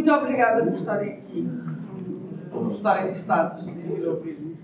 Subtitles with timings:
[0.00, 1.46] Muito obrigada por estarem aqui,
[2.50, 4.58] por estarem interessados em vir ouvir-nos.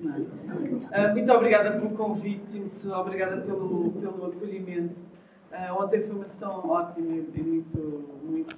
[0.87, 4.99] Uh, muito obrigada pelo convite, muito obrigada pelo, pelo acolhimento.
[5.53, 8.57] Uh, ontem foi uma sessão ótima e muito, muito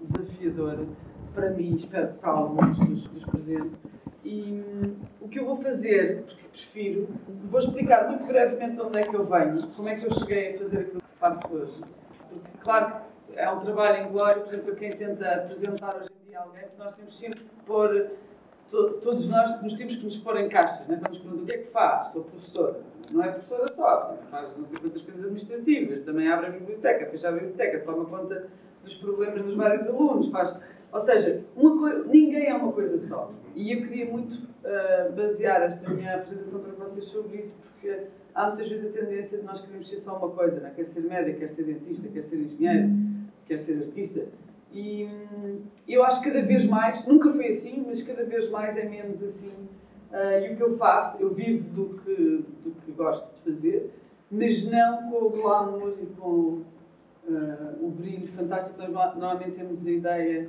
[0.00, 0.86] desafiadora
[1.34, 3.76] para mim, espero para alguns dos, dos presentes.
[4.24, 7.08] E um, o que eu vou fazer, porque prefiro,
[7.50, 10.58] vou explicar muito brevemente onde é que eu venho, como é que eu cheguei a
[10.58, 11.80] fazer aquilo que faço hoje.
[12.28, 16.38] Porque, claro é um trabalho em glória, por exemplo, para quem tenta apresentar hoje dia
[16.38, 18.10] alguém, porque nós temos sempre que pôr,
[18.70, 20.96] to, todos nós nos temos que nos pôr em caixas, né?
[20.96, 22.80] quando nos perguntam o que é que faz, sou professora.
[23.12, 27.28] Não é professora só, faz não sei quantas coisas administrativas, também abre a biblioteca, fecha
[27.28, 28.48] a biblioteca, toma conta
[28.84, 30.56] dos problemas dos vários alunos, faz
[30.92, 31.44] ou seja,
[32.06, 33.32] ninguém é uma coisa só.
[33.54, 38.48] E eu queria muito uh, basear esta minha apresentação para vocês sobre isso, porque há
[38.48, 40.70] muitas vezes a tendência de nós queremos ser só uma coisa, não é?
[40.70, 42.90] quer ser médico, quer ser dentista, quer ser engenheiro,
[43.46, 44.26] quer ser artista.
[44.72, 45.08] E
[45.88, 49.22] eu acho que cada vez mais, nunca foi assim, mas cada vez mais é menos
[49.22, 49.52] assim.
[50.12, 53.90] Uh, e o que eu faço, eu vivo do que, do que gosto de fazer,
[54.30, 56.64] mas não com o glamour e com uh,
[57.80, 60.48] o brilho fantástico nós normalmente temos a ideia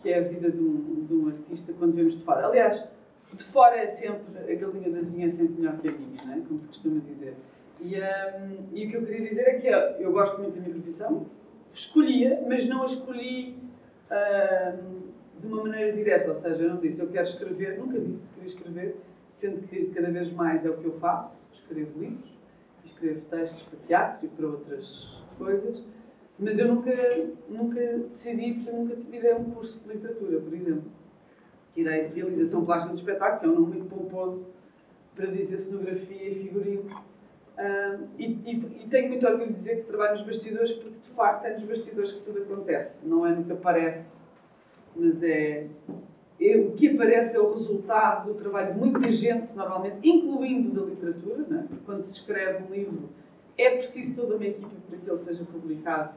[0.00, 2.46] que é a vida de um, de um artista quando vemos de fora.
[2.46, 2.84] Aliás,
[3.32, 6.34] de fora é sempre, a galinha da vizinha é sempre melhor que a minha, não
[6.34, 6.40] é?
[6.40, 7.36] como se costuma dizer.
[7.80, 9.68] E, um, e o que eu queria dizer é que
[10.02, 11.26] eu gosto muito da minha profissão,
[11.72, 13.56] escolhia, mas não a escolhi
[14.10, 15.02] um,
[15.40, 18.34] de uma maneira direta, ou seja, eu não disse eu quero escrever, nunca disse que
[18.34, 18.96] queria escrever,
[19.30, 22.30] sendo que cada vez mais é o que eu faço, escrevo livros,
[22.84, 25.82] escrevo textos para teatro e para outras coisas,
[26.38, 26.92] mas eu nunca,
[27.48, 30.90] nunca decidi, por nunca tirei um curso de literatura, por exemplo.
[31.72, 34.50] Tirei de realização plástica de espetáculo, que é um nome muito pomposo
[35.14, 36.84] para dizer cenografia e figurino.
[38.18, 41.44] E, e, e, tenho muito orgulho de dizer que trabalho nos bastidores, porque de facto
[41.44, 44.20] é nos bastidores que tudo acontece, não é no que aparece,
[44.96, 45.66] mas é,
[46.40, 50.86] é, o que aparece é o resultado do trabalho de muita gente, normalmente, incluindo da
[50.86, 51.66] literatura, né?
[51.68, 53.10] porque quando se escreve um livro
[53.56, 56.14] é preciso toda uma equipe para que ele seja publicado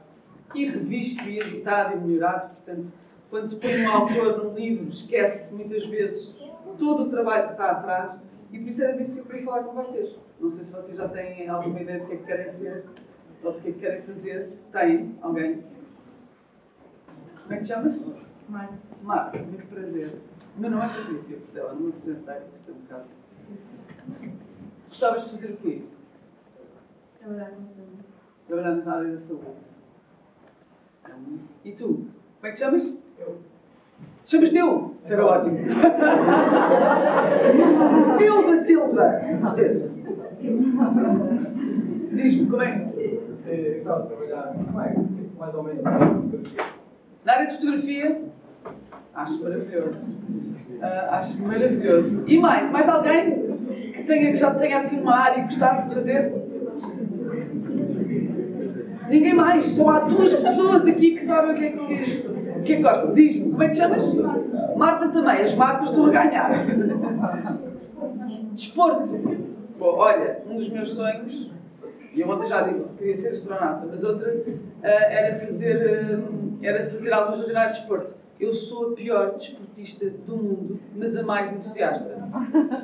[0.54, 2.54] e revisto e editado e melhorado.
[2.56, 2.92] Portanto,
[3.28, 6.36] quando se põe um autor num livro, esquece muitas vezes
[6.78, 8.18] todo o trabalho que está atrás
[8.52, 10.16] e por isso era disso que eu queria falar com vocês.
[10.40, 12.84] Não sei se vocês já têm alguma ideia do que é que querem ser
[13.42, 14.46] ou do que é que querem fazer.
[14.72, 15.16] Têm?
[15.22, 15.64] Alguém?
[17.42, 17.94] Como é que te chamas?
[18.48, 18.74] Marta.
[19.02, 20.20] Marta, muito prazer.
[20.56, 23.08] O meu nome é Patrícia, ela não me apresentei, é um bocado.
[24.88, 25.82] Gostavas de fazer o quê?
[27.18, 28.04] Trabalhar na saúde.
[28.46, 29.46] Trabalhar na área da saúde.
[31.64, 31.86] E tu?
[31.86, 32.10] Como
[32.42, 32.92] é que chamas?
[33.18, 33.38] Eu.
[34.24, 34.96] Chamas-te eu?
[35.00, 35.58] Isso era ótimo.
[38.20, 39.20] eu da Silva.
[42.12, 42.88] Diz-me, como é?
[43.46, 44.94] Estava a trabalhar, como é?
[45.38, 45.82] Mais ou menos
[47.26, 48.22] na área de fotografia.
[49.12, 50.06] Acho maravilhoso.
[50.78, 52.24] Uh, acho maravilhoso.
[52.28, 52.70] E mais?
[52.70, 53.56] Mais alguém
[53.92, 56.32] que, tenha, que já tenha assim uma área e gostasse de fazer?
[59.08, 59.64] Ninguém mais.
[59.64, 62.82] Só há duas pessoas aqui que sabem o que é que, o que, é que
[62.82, 63.14] gostam.
[63.14, 64.14] Diz-me, como é que te chamas?
[64.76, 65.40] Marta também.
[65.40, 66.50] As Martas estão a ganhar.
[68.52, 69.45] Desporto.
[69.78, 71.50] Bom, olha, um dos meus sonhos,
[72.14, 76.58] e eu ontem já disse que queria ser astronauta, mas outra uh, era fazer, uh,
[76.62, 77.16] era fazer na
[77.60, 78.14] área de desporto.
[78.40, 82.16] Eu sou a pior desportista do mundo, mas a mais entusiasta.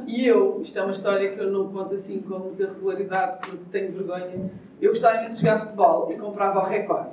[0.06, 3.64] E eu, isto é uma história que eu não conto assim com muita regularidade, porque
[3.70, 4.50] tenho vergonha.
[4.81, 7.10] Eu gostava imenso de jogar futebol e comprava o recorde.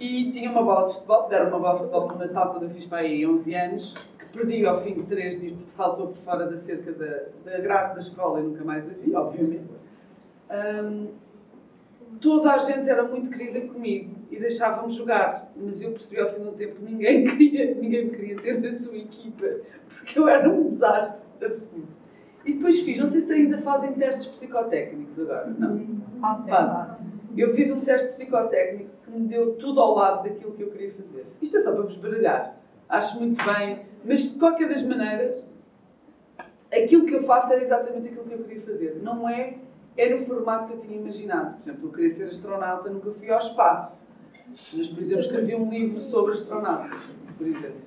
[0.00, 2.70] E tinha uma bola de futebol, deram uma bola de futebol o Natal quando eu
[2.70, 3.94] fiz para aí 11 anos,
[4.32, 7.94] perdi ao fim de 3 dias porque saltou por fora da cerca da, da grade
[7.94, 9.70] da escola e nunca mais a vi, obviamente.
[10.50, 11.08] Um,
[12.20, 16.42] toda a gente era muito querida comigo e deixava-me jogar, mas eu percebi ao fim
[16.42, 19.46] do tempo que ninguém, queria, ninguém me queria ter na sua equipa,
[19.88, 22.02] porque eu era um desastre absoluto.
[22.44, 25.54] E depois fiz, não sei se ainda fazem testes psicotécnicos agora.
[25.58, 26.02] Não.
[26.20, 27.12] Fazem.
[27.36, 30.92] Eu fiz um teste psicotécnico que me deu tudo ao lado daquilo que eu queria
[30.92, 31.24] fazer.
[31.40, 32.61] Isto é só para vos baralhar.
[32.92, 35.42] Acho muito bem, mas de qualquer das maneiras,
[36.70, 39.00] aquilo que eu faço era exatamente aquilo que eu queria fazer.
[39.02, 39.54] Não é
[39.96, 41.54] é no formato que eu tinha imaginado.
[41.54, 44.02] Por exemplo, eu queria ser astronauta, nunca fui ao espaço.
[44.46, 47.00] Mas, por exemplo, escrevi um livro sobre astronautas,
[47.38, 47.80] por exemplo.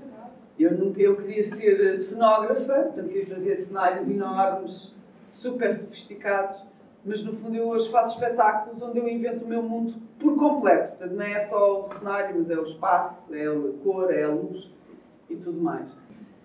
[0.58, 4.92] Eu, nunca, eu queria ser cenógrafa, portanto, queria fazer cenários enormes,
[5.30, 6.64] super sofisticados,
[7.06, 10.98] mas no fundo eu hoje faço espetáculos onde eu invento o meu mundo por completo.
[10.98, 14.30] Portanto, não é só o cenário, mas é o espaço, é a cor, é a
[14.30, 14.74] luz
[15.30, 15.90] e tudo mais.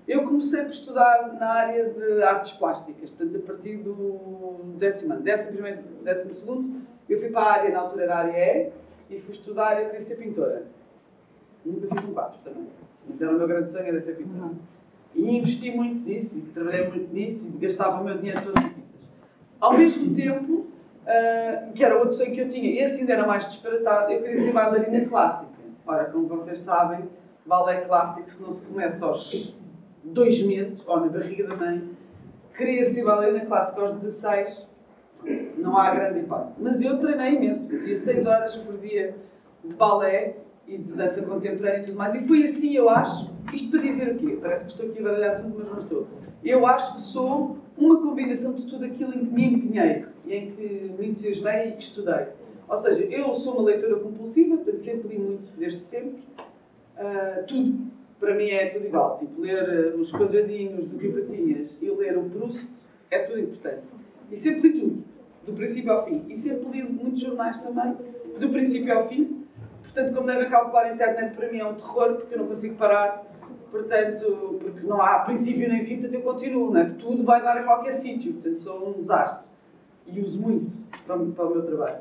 [0.08, 5.22] Eu comecei por estudar na área de artes plásticas, portanto, a partir do décimo ano,
[5.22, 8.72] décimo primeiro, décimo segundo, eu fui para a área, na altura era a área
[9.10, 10.66] E, e fui estudar, eu queria ser pintora.
[11.64, 12.66] Nunca fiz um quadro também,
[13.08, 14.52] mas era o meu grande sonho, era ser pintor.
[15.14, 18.68] E investi muito nisso, e trabalhei muito nisso, e gastava o meu dinheiro todo em
[18.68, 19.08] tintas.
[19.60, 23.46] Ao mesmo tempo, uh, que era outro sonho que eu tinha, esse ainda era mais
[23.46, 25.50] disparatado, eu queria ser bailarina clássica.
[25.86, 27.08] Ora, como vocês sabem,
[27.50, 29.56] balé clássico, se não se começa aos
[30.05, 31.91] dois meses, ou na barriga da mãe,
[32.56, 34.69] queria ser bailarina clássica aos 16,
[35.58, 36.55] não há grande hipótese.
[36.61, 39.17] Mas eu treinei imenso, fazia 6 horas por dia
[39.64, 40.37] de balé
[40.69, 42.14] e de dança contemporânea e tudo mais.
[42.14, 44.38] E foi assim, eu acho, isto para dizer o quê?
[44.41, 46.06] Parece que estou aqui a baralhar tudo, mas não estou.
[46.44, 50.94] Eu acho que sou uma combinação de tudo aquilo em que me empenhei em que
[50.97, 52.29] me entusiasmei e estudei.
[52.69, 56.23] Ou seja, eu sou uma leitora compulsiva, portanto sempre li muito, desde sempre.
[57.00, 59.19] Uh, tudo, para mim é tudo igual.
[59.19, 63.87] Tipo, ler uh, os quadradinhos do Rio Patinhas e ler o Proust é tudo importante.
[64.31, 65.05] E sempre li tudo,
[65.47, 66.23] do princípio ao fim.
[66.29, 67.97] E sempre li muitos jornais também,
[68.38, 69.47] do princípio ao fim.
[69.82, 72.75] Portanto, como devem calcular, a internet para mim é um terror, porque eu não consigo
[72.76, 73.25] parar.
[73.70, 76.85] Portanto, porque não há princípio nem fim, portanto eu continuo, não é?
[76.99, 79.47] Tudo vai dar a qualquer sítio, portanto sou um desastre.
[80.06, 80.70] E uso muito
[81.06, 81.99] para, para o meu trabalho.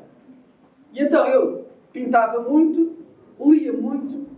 [0.92, 2.96] E então eu pintava muito,
[3.40, 4.29] lia muito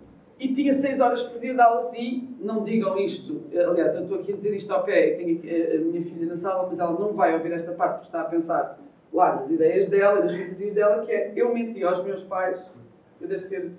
[0.42, 4.18] e tinha 6 horas por dia de aulas e não digam isto, aliás, eu estou
[4.18, 7.12] aqui a dizer isto ao pé, tenho a minha filha na sala, mas ela não
[7.12, 8.76] vai ouvir esta parte porque está a pensar
[9.12, 12.60] lá nas ideias dela nas fantasias dela, que é eu menti aos meus pais,
[13.20, 13.70] eu devo ser,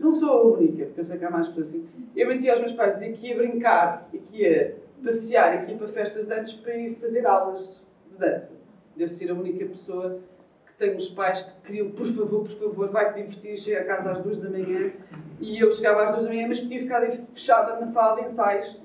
[0.00, 2.58] não sou a única, porque eu sei que há mais pessoas assim, eu menti aos
[2.58, 6.22] meus pais, dizia que ia brincar e que ia passear e que ia para festas
[6.24, 7.80] de dança para ir fazer aulas
[8.10, 8.54] de dança.
[8.96, 10.18] Devo ser a única pessoa
[10.78, 14.22] tenho os pais que queriam, por favor, por favor, vai-te divertir, chega a casa às
[14.22, 14.92] duas da manhã.
[15.40, 18.80] E eu chegava às duas da manhã, mas podia ficar fechada na sala de ensaios,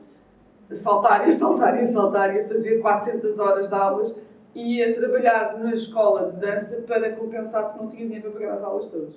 [0.70, 4.16] a saltar e a saltar e a saltar e a fazer 400 horas de aulas
[4.56, 8.54] e a trabalhar na escola de dança para compensar porque não tinha dinheiro para pagar
[8.54, 9.16] as aulas todas.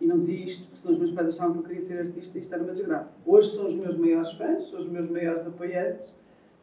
[0.00, 2.38] E não dizia isto, porque senão os meus pais achavam que eu queria ser artista
[2.38, 3.14] e isto era uma desgraça.
[3.26, 6.14] Hoje são os meus maiores fãs, são os meus maiores apoiantes,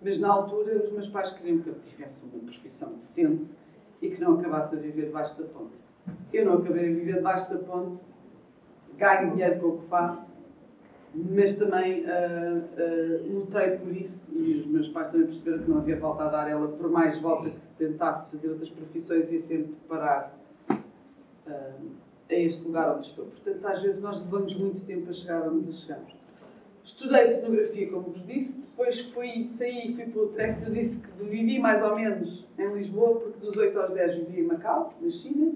[0.01, 3.51] mas na altura os meus pais queriam que eu tivesse uma profissão decente
[4.05, 5.73] e que não acabasse a viver debaixo da ponte.
[6.33, 8.01] Eu não acabei a viver debaixo da ponte,
[8.97, 10.33] ganho dinheiro com o que faço,
[11.13, 15.77] mas também uh, uh, lutei por isso e os meus pais também perceberam que não
[15.77, 16.49] havia volta a dar.
[16.49, 20.37] Ela, por mais volta que tentasse fazer outras profissões, ia sempre parar
[20.69, 20.75] uh,
[22.29, 23.25] a este lugar onde estou.
[23.25, 26.13] Portanto, às vezes nós levamos muito tempo a chegar onde chegamos.
[26.85, 30.63] Estudei cenografia, como vos disse, depois fui, saí e fui para o Utrecht.
[30.63, 34.41] Eu disse que vivi mais ou menos em Lisboa, porque dos 8 aos 10 vivi
[34.41, 35.53] em Macau, na China.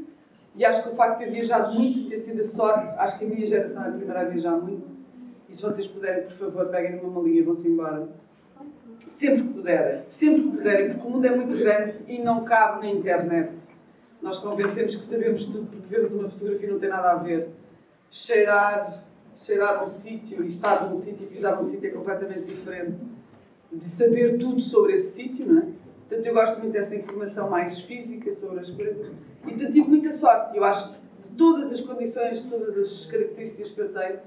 [0.55, 3.25] E acho que o facto de ter viajado muito, ter tido a sorte, acho que
[3.25, 4.87] a minha geração é a primeira a viajar muito.
[5.47, 8.09] E se vocês puderem, por favor, peguem numa malinha e vão-se embora.
[9.05, 12.87] Sempre que puderem, sempre que puderem, porque o mundo é muito grande e não cabe
[12.87, 13.53] na internet.
[14.19, 17.49] Nós convencemos que sabemos tudo porque vemos uma fotografia e não tem nada a ver.
[18.09, 19.03] Cheirar,
[19.41, 22.97] cheirar a um sítio estar num sítio e pisar num sítio é completamente diferente
[23.71, 25.65] de saber tudo sobre esse sítio, não é?
[26.07, 30.11] Portanto, eu gosto muito dessa informação mais física sobre as coisas e portanto, tive muita
[30.11, 30.57] sorte.
[30.57, 34.19] Eu acho que de todas as condições, de todas as características que eu tenho,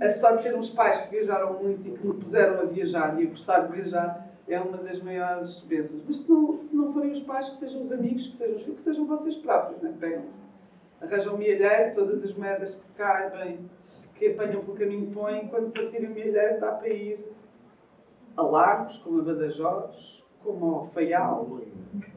[0.00, 3.20] a sorte de ter uns pais que viajaram muito e que me puseram a viajar
[3.20, 6.02] e a gostar de viajar é uma das maiores bênçãos.
[6.06, 8.80] Mas se não, se não forem os pais, que sejam os amigos, que sejam, que
[8.80, 9.92] sejam vocês próprios, não é?
[9.92, 10.24] Pegam,
[11.00, 13.58] arranjam milheiro, todas as moedas que caem,
[14.18, 17.20] que apanham pelo caminho põem, quando partirem o milheiro dá para ir
[18.36, 21.60] a Lagos, como a Badajoz, como ao Faial,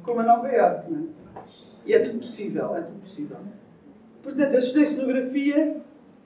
[0.03, 0.93] como a Nova Iorque.
[0.93, 1.41] É?
[1.85, 3.37] E é tudo possível, é tudo possível.
[4.21, 5.77] Portanto, eu estudei cenografia,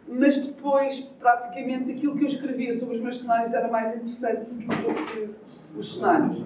[0.08, 4.65] mas depois, praticamente, aquilo que eu escrevia sobre os meus cenários era mais interessante do
[5.05, 5.29] que
[5.77, 6.44] os cenários.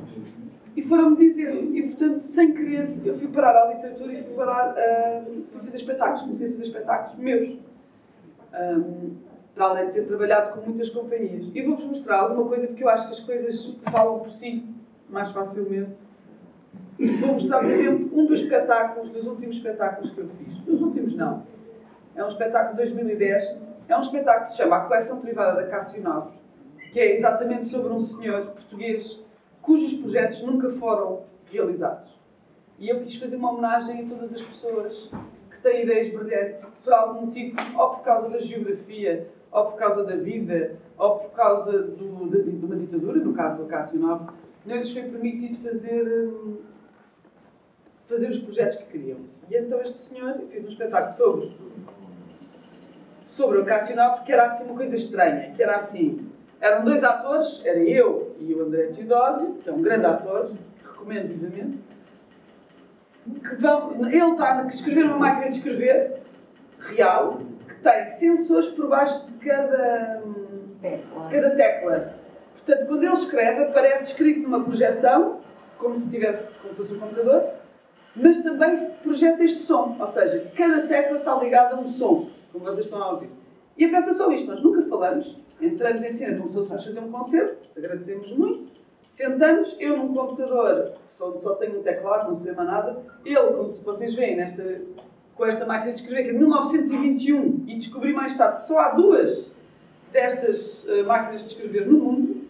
[0.76, 4.76] E foram-me dizendo, e portanto, sem querer, eu fui parar à literatura e fui parar
[4.78, 7.58] a, fui fazer espetáculos, comecei a fazer espetáculos meus
[8.54, 9.16] um,
[9.54, 11.48] para além de ter trabalhado com muitas companhias.
[11.54, 14.66] E vou-vos mostrar alguma coisa, porque eu acho que as coisas falam por si
[15.10, 15.92] mais facilmente.
[17.20, 20.58] Vou mostrar, por exemplo, um dos espetáculos, dos últimos espetáculos que eu fiz.
[20.60, 21.44] Dos últimos, não.
[22.16, 23.56] É um espetáculo de 2010.
[23.88, 26.34] É um espetáculo que se chama A Coleção Privada da Cássio Nobre,
[26.92, 29.20] que é exatamente sobre um senhor português
[29.62, 32.18] cujos projetos nunca foram realizados.
[32.78, 35.12] E eu quis fazer uma homenagem a todas as pessoas
[35.60, 40.04] que têm ideias brilhantes, por algum motivo, ou por causa da geografia, ou por causa
[40.04, 44.34] da vida, ou por causa do, de, de, uma ditadura, no caso do Cássio Nobre,
[44.66, 46.58] não lhes foi permitido fazer, hum,
[48.08, 49.18] fazer os projetos que queriam.
[49.50, 51.50] E então este senhor fez um espetáculo sobre,
[53.26, 56.30] sobre o Cássio Nobre, que era assim uma coisa estranha, que era assim,
[56.62, 60.52] eram dois atores, era eu e o André Teodósio, que é um grande ator,
[60.84, 61.80] recomendo vivamente,
[63.36, 66.22] que vão, ele está a escrever uma máquina de escrever
[66.80, 70.22] real que tem sensores por baixo de cada,
[70.82, 71.30] tecla.
[71.30, 72.14] cada tecla.
[72.56, 75.40] Portanto, quando ele escreve, aparece escrito numa projeção,
[75.78, 77.44] como se tivesse, como se fosse um computador,
[78.16, 82.66] mas também projeta este som, ou seja, cada tecla está ligada a um som, como
[82.66, 83.30] vocês estão a ouvir.
[83.78, 87.00] E a peça só isto, nós nunca falamos, entramos em cena como se fôssemos fazer
[87.00, 88.72] um concerto, agradecemos muito,
[89.02, 90.86] sentamos, eu num computador,
[91.20, 94.64] só, tenho um teclado, não sei mais nada, ele, como vocês veem, nesta,
[95.36, 98.80] com esta máquina de escrever, que é de 1921, e descobri mais tarde que só
[98.80, 99.52] há duas
[100.14, 102.48] destas uh, máquinas de escrever no mundo,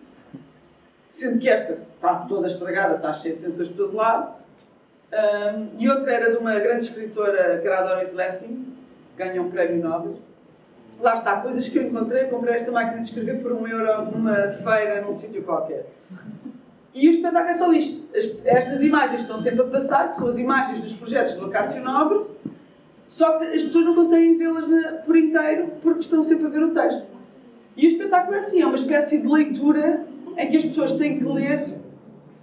[1.10, 4.36] sendo que esta está toda estragada, está cheia de sensores por todo lado,
[5.12, 8.66] um, e outra era de uma grande escritora, que era a Doris Lessing,
[9.18, 10.16] ganhou um prémio Nobel.
[11.00, 14.36] Lá está, coisas que eu encontrei, comprei esta máquina de escrever por um euro numa
[14.36, 15.86] feira, num sítio qualquer.
[16.94, 18.04] E o espetáculo é só isto.
[18.16, 21.84] As, estas imagens estão sempre a passar, que são as imagens dos projetos do Cássio
[21.84, 22.22] Nobre,
[23.08, 24.66] só que as pessoas não conseguem vê-las
[25.06, 27.08] por inteiro porque estão sempre a ver o texto.
[27.76, 30.06] E o espetáculo é assim, é uma espécie de leitura
[30.38, 31.70] em que as pessoas têm que ler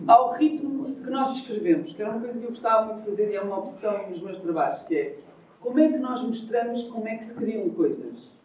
[0.07, 3.31] ao ritmo que nós escrevemos, que era uma coisa que eu gostava muito de fazer
[3.31, 5.17] e é uma opção nos meus trabalhos, que é
[5.61, 8.36] como é que nós mostramos como é que se criam coisas.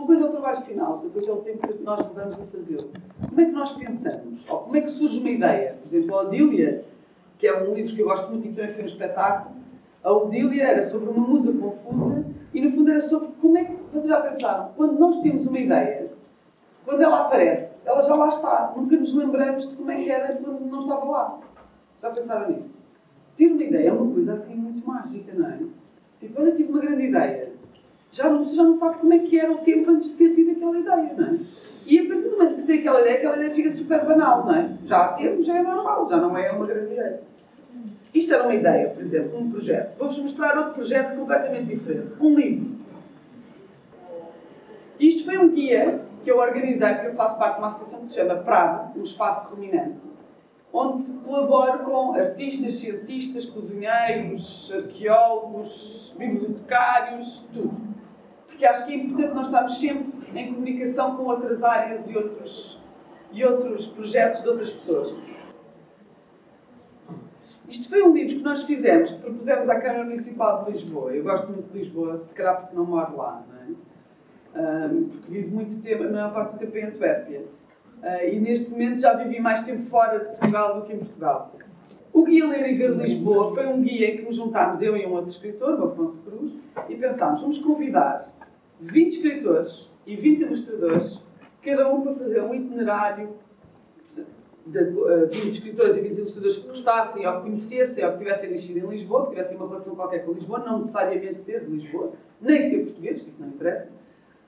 [0.00, 2.46] Uma coisa é o trabalho final, outra coisa é o tempo que nós levamos a
[2.46, 2.90] fazê-lo.
[3.28, 4.38] Como é que nós pensamos?
[4.48, 5.74] Ou como é que surge uma ideia?
[5.74, 6.84] Por exemplo, a Odília,
[7.38, 9.56] que é um livro que eu gosto muito e que também foi um espetáculo,
[10.02, 13.76] a Odília era sobre uma musa confusa e, no fundo, era sobre como é que.
[13.92, 14.70] Vocês já pensaram?
[14.74, 16.10] Quando nós temos uma ideia,
[16.86, 18.72] quando ela aparece, ela já lá está.
[18.74, 21.40] Nunca nos lembramos de como é que era quando não estava lá.
[22.00, 22.74] Já pensaram nisso?
[23.36, 25.58] Ter uma ideia é uma coisa assim muito mágica, não é?
[26.20, 27.59] Tipo, olha, tive uma grande ideia.
[28.12, 30.50] Já não, já não sabe como é que era o tempo antes de ter tido
[30.50, 31.38] aquela ideia, não é?
[31.86, 34.46] E a partir do momento que se tem aquela ideia, aquela ideia fica super banal,
[34.46, 34.70] não é?
[34.86, 37.20] Já a temos, já é normal, já não é uma grande ideia.
[38.12, 39.96] Isto era uma ideia, por exemplo, um projeto.
[39.96, 42.12] Vou-vos mostrar outro projeto completamente diferente.
[42.20, 42.80] Um livro.
[44.98, 48.06] Isto foi um guia que eu organizei, porque eu faço parte de uma associação que
[48.08, 49.96] se chama Prado, um espaço ruminante,
[50.72, 57.90] onde colaboro com artistas, cientistas, cozinheiros, arqueólogos, bibliotecários, tudo.
[58.60, 62.78] Porque acho que é importante nós estarmos sempre em comunicação com outras áreas e outros,
[63.32, 65.14] e outros projetos de outras pessoas.
[67.66, 71.10] Isto foi um livro que nós fizemos, que propusemos à Câmara Municipal de Lisboa.
[71.10, 74.88] Eu gosto muito de Lisboa, se calhar porque não moro lá, não é?
[74.90, 77.44] Um, porque vivo muito tempo, a maior parte do tempo em Antuérpia.
[78.02, 81.54] Uh, e neste momento já vivi mais tempo fora de Portugal do que em Portugal.
[82.12, 85.06] O Guia Ler e Ver Lisboa foi um guia em que nos juntámos, eu e
[85.06, 86.52] um outro escritor, o Afonso Cruz,
[86.90, 88.30] e pensámos, vamos convidar
[88.80, 91.22] 20 escritores e 20 ilustradores,
[91.62, 93.30] cada um para fazer um itinerário
[94.66, 98.50] de uh, 20 escritores e 20 ilustradores que gostassem ou que conhecessem ou que tivessem
[98.50, 102.12] nascido em Lisboa, que tivessem uma relação qualquer com Lisboa, não necessariamente ser de Lisboa,
[102.40, 103.88] nem ser portugueses, que isso não interessa,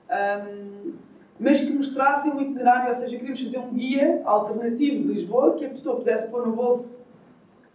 [0.09, 0.93] um,
[1.39, 5.65] mas que mostrassem um itinerário, ou seja, queríamos fazer um guia alternativo de Lisboa que
[5.65, 7.01] a pessoa pudesse pôr no bolso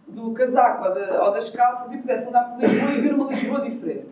[0.07, 3.29] do casaco ou, de, ou das calças e pudesse andar por Lisboa e ver uma
[3.29, 4.07] Lisboa diferente.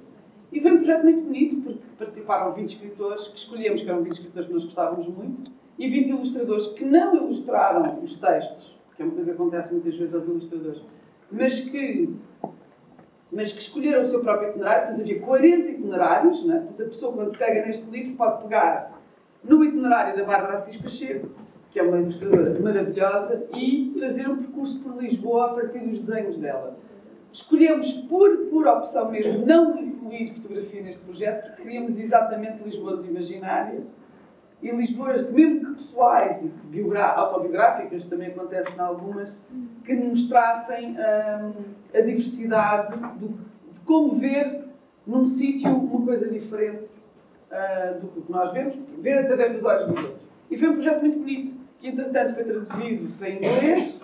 [0.51, 4.13] E foi um projeto muito bonito, porque participaram 20 escritores, que escolhemos que eram 20
[4.13, 9.05] escritores que nós gostávamos muito, e 20 ilustradores que não ilustraram os textos, que é
[9.05, 10.81] uma coisa que acontece muitas vezes aos ilustradores,
[11.31, 12.09] mas que,
[13.31, 14.87] mas que escolheram o seu próprio itinerário.
[14.87, 16.45] Portanto, havia 40 itinerários.
[16.45, 16.59] Né?
[16.59, 18.99] Portanto, a pessoa, quando pega neste livro, pode pegar
[19.43, 21.29] no itinerário da Bárbara Assis Pacheco,
[21.71, 26.37] que é uma ilustradora maravilhosa, e fazer um percurso por Lisboa a partir dos desenhos
[26.37, 26.77] dela.
[27.31, 29.77] Escolhemos, por, por opção mesmo, não
[30.13, 33.85] incluir fotografia neste projeto, porque queríamos exatamente Lisboas imaginárias
[34.61, 39.37] e Lisboas, mesmo que pessoais e autobiográficas, também acontece em algumas,
[39.85, 41.53] que mostrassem hum,
[41.93, 43.27] a diversidade do,
[43.73, 44.65] de como ver
[45.05, 46.89] num sítio uma coisa diferente
[47.51, 50.21] uh, do que nós vemos, ver através dos olhos dos outros.
[50.49, 53.96] E foi um projeto muito bonito, que entretanto foi traduzido para inglês,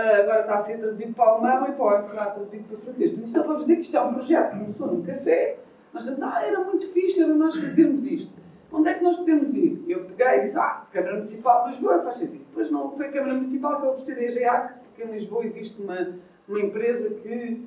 [0.00, 3.18] agora está a ser traduzido para alemão e pode será traduzido para francês.
[3.18, 5.56] Mas só para vos dizer que isto é um projeto que começou num café,
[5.92, 8.32] nós dizemos, ah, era muito fixe, era nós fazermos isto.
[8.70, 9.82] Onde é que nós podemos ir?
[9.88, 12.44] Eu peguei e disse, ah, Câmara Municipal de Lisboa, faz sentido.
[12.48, 15.80] Depois não foi a Câmara Municipal, acabou por ser a EGA, porque em Lisboa existe
[15.80, 16.08] uma,
[16.46, 17.66] uma empresa que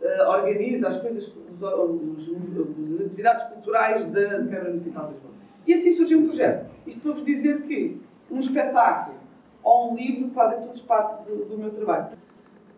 [0.00, 5.34] uh, organiza as coisas, os, os, os, as atividades culturais da Câmara Municipal de Lisboa.
[5.66, 6.66] E assim surgiu um projeto.
[6.86, 9.16] Isto para vos dizer que um espetáculo
[9.64, 12.08] ou um livro fazem todos parte do, do meu trabalho.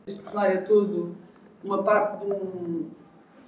[0.06, 1.16] Este cenário é todo
[1.62, 2.88] uma parte de um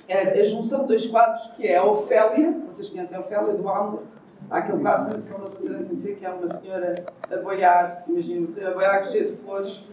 [0.08, 3.68] é a junção de dois quadros, que é a Ofélia, vocês conhecem a Ofélia do
[3.68, 4.02] Hamlet,
[4.50, 8.68] há aquele quadro muito famoso, devem conhecer, que é uma senhora a boiar, imagina, uma
[8.68, 9.84] a boiar cheia de flores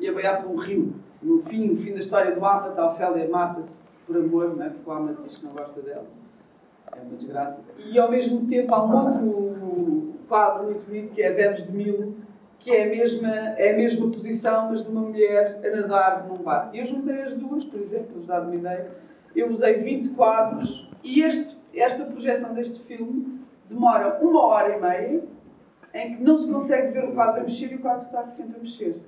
[0.00, 0.92] e a boiar por um rio.
[1.22, 4.70] No fim, no fim da história do Hamlet, a Ofélia mata-se por amor, não é?
[4.70, 6.06] porque o Hamlet diz que não gosta dela.
[6.96, 7.62] é uma desgraça.
[7.78, 12.16] E ao mesmo tempo há um outro quadro muito bonito que é Vênus de Milo,
[12.60, 16.42] que é a, mesma, é a mesma posição, mas de uma mulher a nadar num
[16.42, 16.70] bar.
[16.72, 18.88] Eu juntei as duas, por exemplo, para vos dar uma ideia.
[19.34, 25.22] Eu usei 20 quadros e este, esta projeção deste filme demora uma hora e meia
[25.94, 28.58] em que não se consegue ver o quadro a mexer e o quadro está sempre
[28.58, 29.00] a mexer.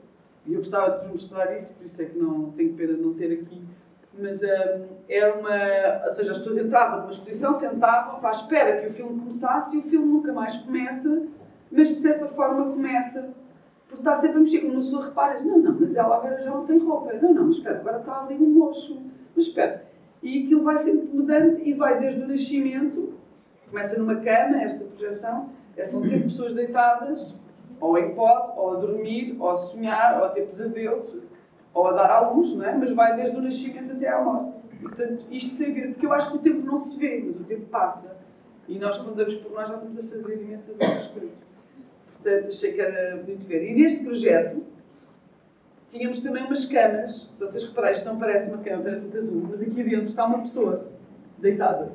[0.46, 3.02] E eu gostava de vos mostrar isso, por isso é que não tenho pena de
[3.02, 3.62] não ter aqui.
[4.18, 6.04] Mas um, era uma.
[6.04, 9.78] Ou seja, as pessoas entravam numa exposição, sentavam-se à espera que o filme começasse e
[9.78, 11.26] o filme nunca mais começa,
[11.70, 13.32] mas de certa forma começa.
[13.92, 14.60] Porque está sempre a mexer.
[14.60, 17.12] Como a pessoa repara, não, não, mas ela agora já não tem roupa.
[17.12, 18.98] Não, não, mas espera, agora está ali um mocho.
[19.36, 19.84] Mas espera.
[20.22, 23.12] E aquilo vai sempre mudando e vai desde o nascimento,
[23.68, 27.34] começa numa cama, esta projeção, é, são sempre pessoas deitadas,
[27.80, 31.14] ou em pose, ou a dormir, ou a sonhar, ou a ter pesadelos,
[31.74, 32.74] ou a dar à luz, não é?
[32.74, 34.54] mas vai desde o nascimento até à morte.
[34.80, 37.44] Portanto, isto sem ver, porque eu acho que o tempo não se vê, mas o
[37.44, 38.16] tempo passa.
[38.68, 41.51] E nós, quando damos por nós, já estamos a fazer imensas outras coisas.
[42.22, 43.68] Portanto, achei que era bonito ver.
[43.68, 44.62] E neste projeto,
[45.88, 47.28] tínhamos também umas camas.
[47.32, 50.24] Se vocês repararem, isto não parece uma cama, parece um casulo, mas aqui dentro está
[50.24, 50.86] uma pessoa
[51.38, 51.92] deitada.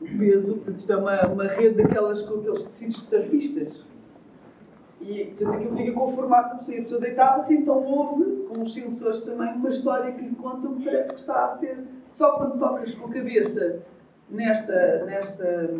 [0.00, 3.84] O peso, portanto, isto é uma, uma rede daquelas com aqueles tecidos de surfistas.
[5.00, 6.76] E portanto, aquilo fica com o formato da pessoa.
[6.76, 10.80] E a pessoa deitava-se, então ouve, com os sensores também, uma história que lhe contam
[10.82, 11.78] parece que está a ser.
[12.08, 13.82] Só quando tocas com a cabeça
[14.28, 15.70] nesta, nesta,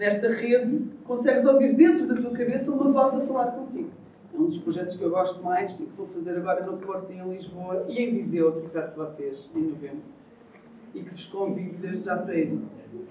[0.00, 3.90] nesta rede, consegues ouvir dentro da tua cabeça uma voz a falar contigo.
[4.34, 7.12] É um dos projetos que eu gosto mais e que vou fazer agora no Porto
[7.12, 10.00] em Lisboa e em Viseu, aqui perto de vocês, em novembro.
[10.94, 12.58] E que vos convido desde já para ir.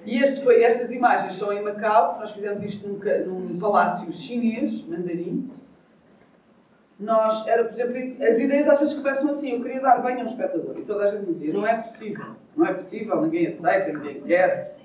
[0.03, 4.83] E este foi, estas imagens são em Macau, nós fizemos isto num, num palácio chinês,
[4.87, 5.47] mandarim.
[6.99, 10.23] Nós, era, por exemplo, as ideias às vezes começam assim, eu queria dar banho a
[10.23, 12.25] um espectador, e toda a gente dizia, não é possível,
[12.57, 14.78] não é possível, ninguém aceita, ninguém quer.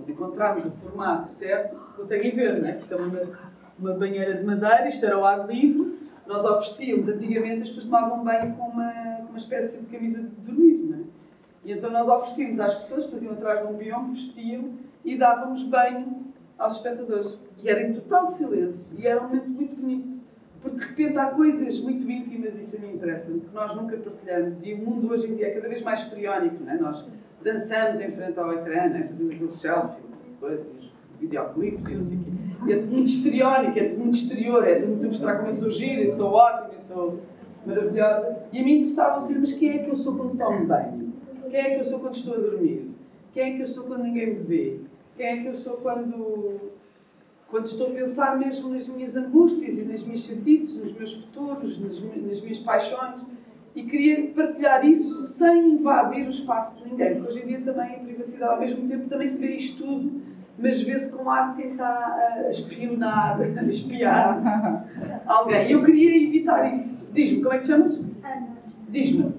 [0.00, 2.78] Nós encontrarmos o formato certo, conseguem ver, não é?
[2.78, 3.20] Isto é uma,
[3.78, 8.24] uma banheira de madeira, isto era ao ar livre, nós oferecíamos, antigamente as pessoas tomavam
[8.24, 8.92] banho com uma,
[9.28, 11.02] uma espécie de camisa de dormir, não é?
[11.64, 14.70] E então nós oferecíamos às pessoas faziam atrás de um biombo, vestiam
[15.04, 17.38] e dávamos banho aos espectadores.
[17.62, 18.86] E era em total silêncio.
[18.98, 20.20] E era um momento muito bonito.
[20.62, 24.62] Porque de repente há coisas muito íntimas, isso a mim interessa, que nós nunca partilhamos.
[24.62, 26.78] E o mundo hoje em dia é cada vez mais histriónico, não é?
[26.78, 27.06] Nós
[27.42, 29.08] dançamos em frente ao ecrã, não é?
[29.08, 30.04] fazemos aqueles selfies,
[30.38, 30.66] coisas,
[31.20, 32.30] videoclipes e não sei o quê.
[32.66, 35.54] E é tudo muito histriónico, é tudo muito exterior, é tudo muito mostrar como eu
[35.54, 37.20] sou gira, e sou ótima, e sou
[37.64, 38.36] maravilhosa.
[38.52, 41.12] E a mim interessava ser, mas quem é que eu sou quando tomo banho?
[41.50, 42.90] Quem é que eu sou quando estou a dormir?
[43.32, 44.80] Quem é que eu sou quando ninguém me vê?
[45.16, 46.60] Quem é que eu sou quando,
[47.48, 51.80] quando estou a pensar mesmo nas minhas angústias e nas minhas chatices, nos meus futuros,
[51.80, 53.22] nas, nas minhas paixões?
[53.74, 57.96] E queria partilhar isso sem invadir o espaço de ninguém, porque hoje em dia também
[57.96, 60.22] a privacidade, ao mesmo tempo, também se vê isto tudo,
[60.58, 62.14] mas vê-se com ar de quem está
[62.46, 65.68] a espionar, a espiar alguém.
[65.68, 66.98] E eu queria evitar isso.
[67.12, 67.96] Diz-me, como é que te chamas?
[68.24, 68.48] Ana,
[68.88, 69.32] Diz-me.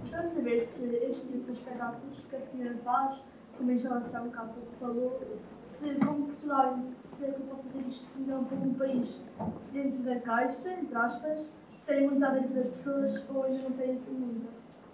[0.00, 3.18] gostava de saber se este tipo de espetáculos que a senhora faz,
[3.58, 5.20] como a instalação que há pouco falou,
[5.60, 9.20] se como Portugal, se é que eu posso dizer isto não como um país
[9.72, 13.92] dentro da caixa, entre aspas, se terem muita dentro das pessoas ou ainda não têm
[13.92, 14.50] assim muita.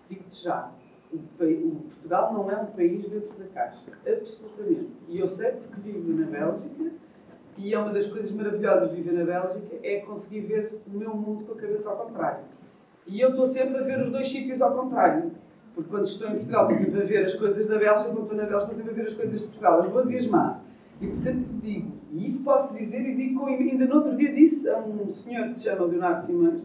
[0.08, 0.70] Digo-te já,
[1.12, 3.90] o, o Portugal não é um país dentro da caixa.
[4.06, 4.90] Absolutamente.
[5.08, 6.92] E eu sei porque vivo na Bélgica
[7.58, 11.14] e é uma das coisas maravilhosas de viver na Bélgica é conseguir ver o meu
[11.16, 12.44] mundo com a cabeça ao contrário.
[13.04, 15.32] E eu estou sempre a ver os dois sítios ao contrário.
[15.74, 18.36] Porque quando estou em Portugal estou sempre a ver as coisas da Bélgica, quando estou
[18.36, 20.56] na Bélgica estou sempre a ver as coisas de Portugal, as boas e as más.
[21.00, 24.68] E portanto digo, e isso posso dizer e digo com ainda no outro dia disse
[24.70, 26.62] a um senhor que se chama Leonardo Simões,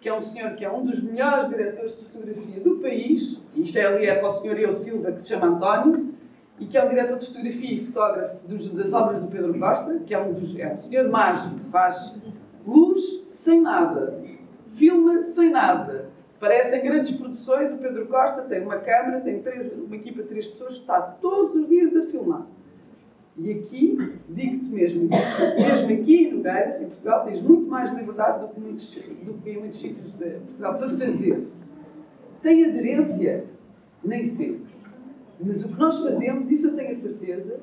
[0.00, 3.78] que é um senhor que é um dos melhores diretores de fotografia do país, isto
[3.78, 6.14] é ali é para o senhor Eu Silva, que se chama António,
[6.58, 9.98] e que é um diretor de fotografia e fotógrafo dos- das obras do Pedro Costa,
[10.06, 12.14] que é um, dos, é um senhor mágico, que faz
[12.66, 14.22] luz sem nada,
[14.74, 16.10] filma sem nada.
[16.38, 20.46] Parecem grandes produções, o Pedro Costa tem uma câmara, tem três, uma equipa de três
[20.46, 22.46] pessoas, está todos os dias a filmar.
[23.36, 23.96] E aqui,
[24.28, 28.94] digo-te mesmo, mesmo aqui em Nogueira, em Portugal, tens muito mais liberdade do que, muitos,
[28.94, 31.48] do que em muitos sítios de Portugal para fazer.
[32.42, 33.44] Tem aderência?
[34.04, 34.70] Nem sempre.
[35.40, 37.60] Mas o que nós fazemos, isso eu tenho a certeza,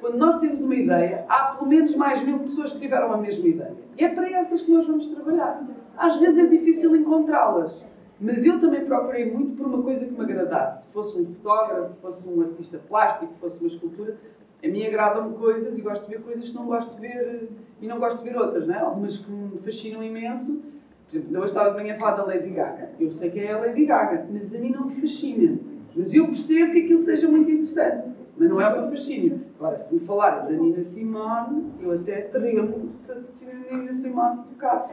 [0.00, 3.46] quando nós temos uma ideia, há pelo menos mais mil pessoas que tiveram a mesma
[3.46, 3.76] ideia.
[3.98, 5.62] E é para essas que nós vamos trabalhar.
[5.96, 7.84] Às vezes é difícil encontrá-las.
[8.18, 10.86] Mas eu também procurei muito por uma coisa que me agradasse.
[10.88, 14.16] Fosse um fotógrafo, fosse um artista plástico, fosse uma escultura.
[14.62, 17.48] A mim agradam-me coisas e gosto de ver coisas que não gosto de ver
[17.80, 18.78] e não gosto de ver outras, não é?
[18.78, 20.60] Algumas que me fascinam imenso.
[21.08, 22.90] Por exemplo, eu estava de manhã a falar da Lady Gaga.
[23.00, 25.58] Eu sei que é a Lady Gaga, mas a mim não me fascina.
[25.96, 28.10] Mas eu percebo que aquilo seja muito interessante.
[28.36, 29.40] mas não é o meu fascínio.
[29.58, 33.12] Agora, se me falarem da Nina Simone, eu até tremo se
[33.50, 34.90] a Nina Simone tocar,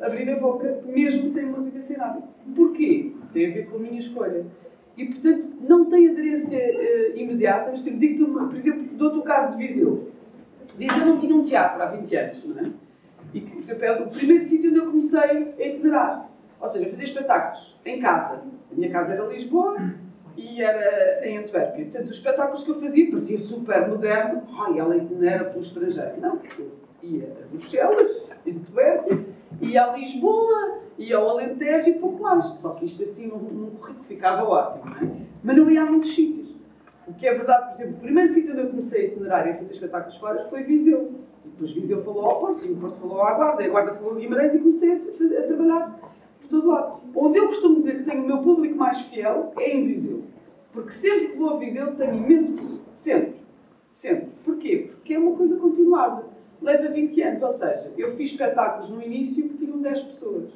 [0.00, 2.22] abrir a boca, mesmo sem música sem nada.
[2.54, 3.12] Porquê?
[3.32, 4.44] Tem a ver com a minha escolha.
[4.98, 7.70] E, portanto, não tem aderência uh, imediata.
[7.70, 10.10] Mas, tipo, digo por exemplo, dou-te o caso de Viseu.
[10.76, 12.70] Viseu não tinha um teatro há 20 anos, não é?
[13.32, 16.30] E, por exemplo, é o primeiro sítio onde eu comecei a itinerar.
[16.60, 18.42] Ou seja, fazer espetáculos em casa.
[18.70, 19.76] A minha casa era Lisboa
[20.36, 21.84] e era em Antuérpia.
[21.84, 24.42] Portanto, os espetáculos que eu fazia parecia super moderno.
[24.58, 26.20] Ai, ela itinera pelo estrangeiro.
[26.20, 26.64] Não, porque
[27.02, 29.26] ia a Bruxelas, Antuérpia,
[29.60, 32.44] ia a Lisboa, ia ao Alentejo e pouco mais.
[32.58, 35.16] Só que isto assim num, currículo ficava ótimo, não é?
[35.42, 36.48] Mas não ia a muitos sítios.
[37.06, 39.50] O que é verdade, por exemplo, o primeiro sítio onde eu comecei a itinerar e
[39.50, 41.12] a fazer espetáculos fora foi Viseu.
[41.44, 43.94] E depois Viseu falou ao Porto, e o Porto falou à Guarda, e a Guarda
[43.94, 46.00] falou a Guimarães e comecei a, fazer, a trabalhar
[46.40, 47.00] por todo lado.
[47.14, 50.22] Onde eu costumo dizer que tenho o meu público mais fiel é em Viseu.
[50.72, 52.84] Porque sempre que vou a Viseu tenho imenso público.
[52.92, 53.36] Sempre.
[53.90, 54.28] Sempre.
[54.44, 54.90] Porquê?
[54.90, 56.24] Porque é uma coisa continuada.
[56.60, 60.50] Leva 20 anos, ou seja, eu fiz espetáculos no início que tinham 10 pessoas.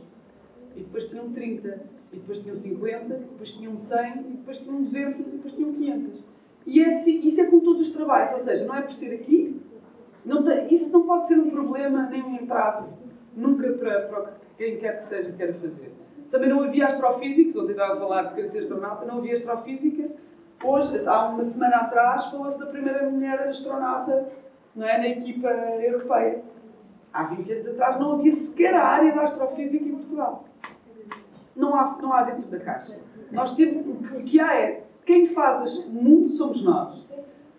[0.77, 1.81] E depois tinham 30,
[2.13, 5.73] e depois tinham 50, e depois tinham 100, e depois tinham 200, e depois tinham
[5.73, 6.25] 500.
[6.67, 9.15] E é assim, isso é com todos os trabalhos, ou seja, não é por ser
[9.15, 9.61] aqui,
[10.25, 12.89] não tem, isso não pode ser um problema nem um entrave,
[13.37, 15.93] nunca para, para quem quer que seja queira fazer.
[16.31, 20.11] Também não havia astrofísicos, ontem estava a falar de querer ser astronauta, não havia astrofísica.
[20.65, 24.31] Hoje, há uma semana atrás, falou-se da primeira mulher astronauta
[24.75, 26.43] não é, na equipa europeia.
[27.13, 30.45] Há 20 anos atrás não havia sequer a área da astrofísica em Portugal.
[31.55, 32.99] Não há, não há dentro da caixa.
[33.31, 37.07] Nós temos, o que há é, quem faz o mundo somos nós.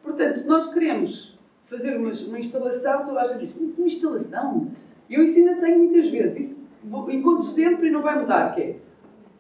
[0.02, 4.68] Portanto, se nós queremos fazer uma, uma instalação, toda a gente diz, mas instalação?
[5.10, 6.38] Eu isso ainda tenho muitas vezes.
[6.40, 6.74] Isso
[7.10, 8.76] encontro sempre e não vai mudar, que é,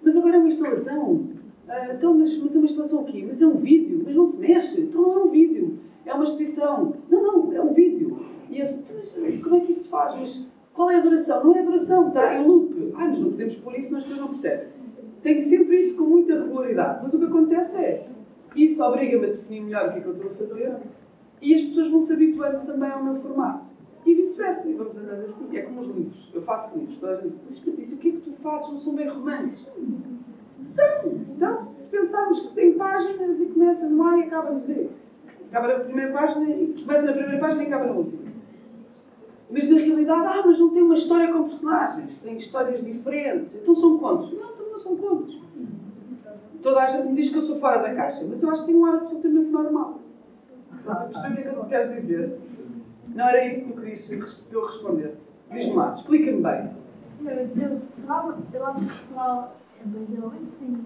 [0.02, 1.28] mas agora é uma instalação.
[1.68, 3.24] Ah, então, mas, mas é uma instalação o quê?
[3.28, 4.82] Mas é um vídeo, mas não se mexe.
[4.82, 6.94] Então não é um vídeo, é uma exposição.
[7.10, 8.20] Não, não, é um vídeo.
[8.50, 8.66] E eu,
[9.22, 10.16] mas como é que isso se faz?
[10.16, 11.44] Mas qual é a duração?
[11.44, 12.63] Não é a duração, está em loop.
[12.96, 14.68] Ah, mas não podemos pôr isso, nós não percebem.
[15.22, 17.00] Tenho sempre isso com muita regularidade.
[17.04, 18.08] Mas o que acontece é,
[18.56, 20.78] isso obriga-me a definir melhor o que é que eu estou a fazer
[21.44, 23.66] e as pessoas vão se habituando também ao meu formato.
[24.06, 25.56] E vice-versa, e vamos andando assim.
[25.56, 26.32] É como os livros.
[26.34, 28.70] Eu faço livros, toda a gente mas Patrícia, o que é que tu fazes?
[28.70, 29.66] Não são bem romances.
[30.66, 34.90] São, são, se pensarmos que tem páginas e começa no A e acaba no Z.
[35.50, 38.23] Acaba na primeira página e começa na primeira página e acaba na última.
[39.54, 43.54] Mas na realidade, ah, mas não tem uma história com personagens, tem histórias diferentes.
[43.54, 44.34] Então são contos.
[44.34, 45.40] Não, então não são contos.
[46.60, 48.68] Toda a gente me diz que eu sou fora da caixa, mas eu acho que
[48.68, 50.00] tenho um ar absolutamente normal.
[50.80, 52.40] Estás a perceber o que é que eu quero dizer?
[53.10, 55.30] Não era isso que tu querias que eu respondesse.
[55.52, 56.72] Diz-me lá, explica-me bem.
[57.24, 57.82] Eu, eu,
[58.54, 60.86] eu acho que Portugal é Brasil, sim.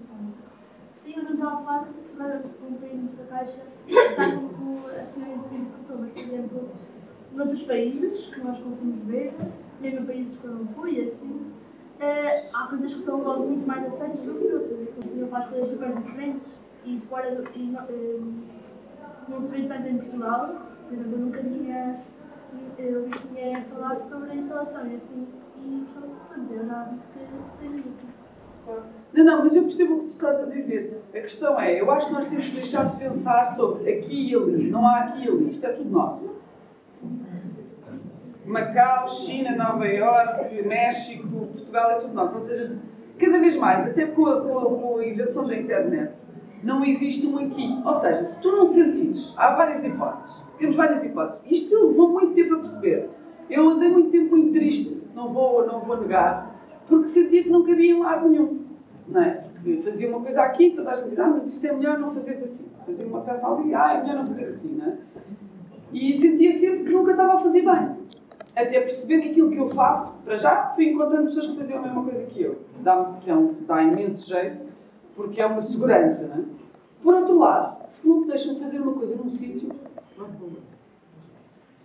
[0.94, 5.04] Sim, mas eu estava a falar que é um país da caixa está como a
[5.04, 6.68] senhora de Portugal, mas, por exemplo,
[7.38, 9.32] noutros países que nós conseguimos ver,
[9.80, 13.86] mesmo países que eu não fui, assim, uh, há coisas que são logo muito mais
[13.86, 14.88] aceitas do que outras.
[14.98, 18.34] O senhor faz coisas super diferentes e fora do, e, uh,
[19.28, 20.66] não se vê tanto em Portugal.
[20.88, 22.00] Por exemplo, eu nunca tinha
[22.78, 27.78] eu tinha falado sobre a instalação e assim, e pronto, eu já disse que tem
[27.78, 28.18] isso.
[29.12, 31.02] Não, não, mas eu percebo o que tu estás a dizer.
[31.14, 34.34] A questão é, eu acho que nós temos que deixar de pensar sobre aqui e
[34.34, 34.70] ali.
[34.70, 35.50] Não há aqui e ali.
[35.50, 36.37] Isto é tudo nosso.
[38.44, 42.36] Macau, China, Nova Iorque, México, Portugal, é tudo nosso.
[42.36, 42.78] Ou seja,
[43.18, 46.12] cada vez mais, até com a, com a, com a invenção da internet,
[46.62, 47.80] não existe um aqui.
[47.84, 50.42] Ou seja, se tu não sentires, há várias hipóteses.
[50.58, 51.42] Temos várias hipóteses.
[51.44, 53.10] Isto levou muito tempo a perceber.
[53.50, 56.54] Eu andei muito tempo muito triste, não vou, não vou negar,
[56.86, 58.66] porque sentia que não cabia em lado nenhum.
[59.06, 59.44] Não é?
[59.54, 62.12] Porque fazia uma coisa aqui, toda a gente dizia, ah, mas isto é melhor não
[62.12, 62.66] fazer assim.
[62.84, 64.98] Fazia uma peça ali, ah, é melhor não fazer assim, não é?
[65.92, 67.96] E sentia sempre que nunca estava a fazer bem.
[68.54, 71.82] Até perceber que aquilo que eu faço, para já, fui encontrando pessoas que faziam a
[71.82, 72.58] mesma coisa que eu.
[72.80, 74.66] Dá, que é um, dá imenso jeito,
[75.14, 76.44] porque é uma segurança, não é?
[77.02, 79.70] Por outro lado, se não te deixam fazer uma coisa num sítio,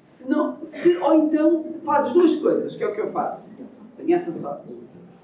[0.01, 3.51] se não, se, ou então fazes duas coisas, que é o que eu faço.
[3.95, 4.67] Tenho essa sorte.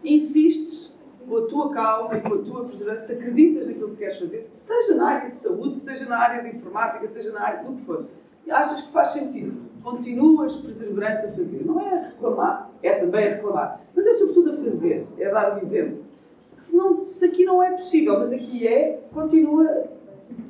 [0.03, 0.93] Insistes
[1.27, 4.49] com a tua calma e com a tua perseverança, se acreditas naquilo que queres fazer,
[4.51, 7.85] seja na área de saúde, seja na área de informática, seja na área do que
[7.85, 8.05] for,
[8.51, 11.65] achas que faz sentido, continuas perseverante a fazer.
[11.65, 15.55] Não é a reclamar, é também a reclamar, mas é sobretudo a fazer, é dar
[15.55, 16.03] um exemplo.
[16.55, 19.85] Se, não, se aqui não é possível, mas aqui é, continua,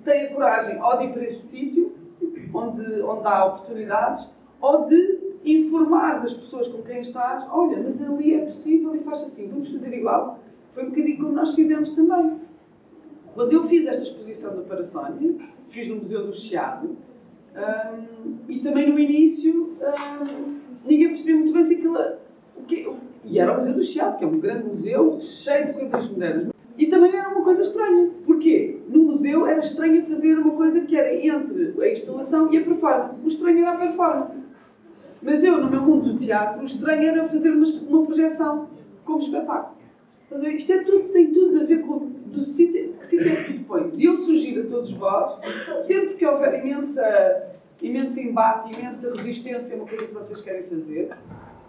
[0.03, 1.99] tem a coragem ou de ir para esse sítio
[2.53, 4.29] onde, onde há oportunidades,
[4.61, 9.23] ou de informar as pessoas com quem estás, olha, mas ali é possível e faz
[9.23, 10.39] assim, vamos fazer igual.
[10.73, 12.39] Foi um bocadinho como nós fizemos também.
[13.33, 15.35] Quando eu fiz esta exposição do Parasónia,
[15.69, 16.97] fiz no Museu do Chiado.
[18.47, 19.77] E também no início
[20.85, 21.97] ninguém percebia muito bem se aquilo.
[22.57, 22.89] O que,
[23.23, 26.49] e era o Museu do Chiado, que é um grande museu cheio de coisas modernas.
[26.77, 28.09] E também era uma coisa estranha.
[28.25, 28.77] Porquê?
[28.87, 33.19] No museu era estranho fazer uma coisa que era entre a instalação e a performance.
[33.21, 34.37] O estranho era a performance.
[35.21, 38.69] Mas eu, no meu mundo do teatro, o estranho era fazer uma, uma projeção
[39.03, 39.77] como espetáculo.
[40.55, 43.57] Isto é tudo, tem tudo a ver com do de que sítio é que tu
[43.59, 43.99] depois.
[43.99, 45.39] E eu sugiro a todos vós,
[45.85, 47.48] sempre que houver imensa,
[47.81, 51.09] imenso embate, imensa resistência a uma coisa que vocês querem fazer,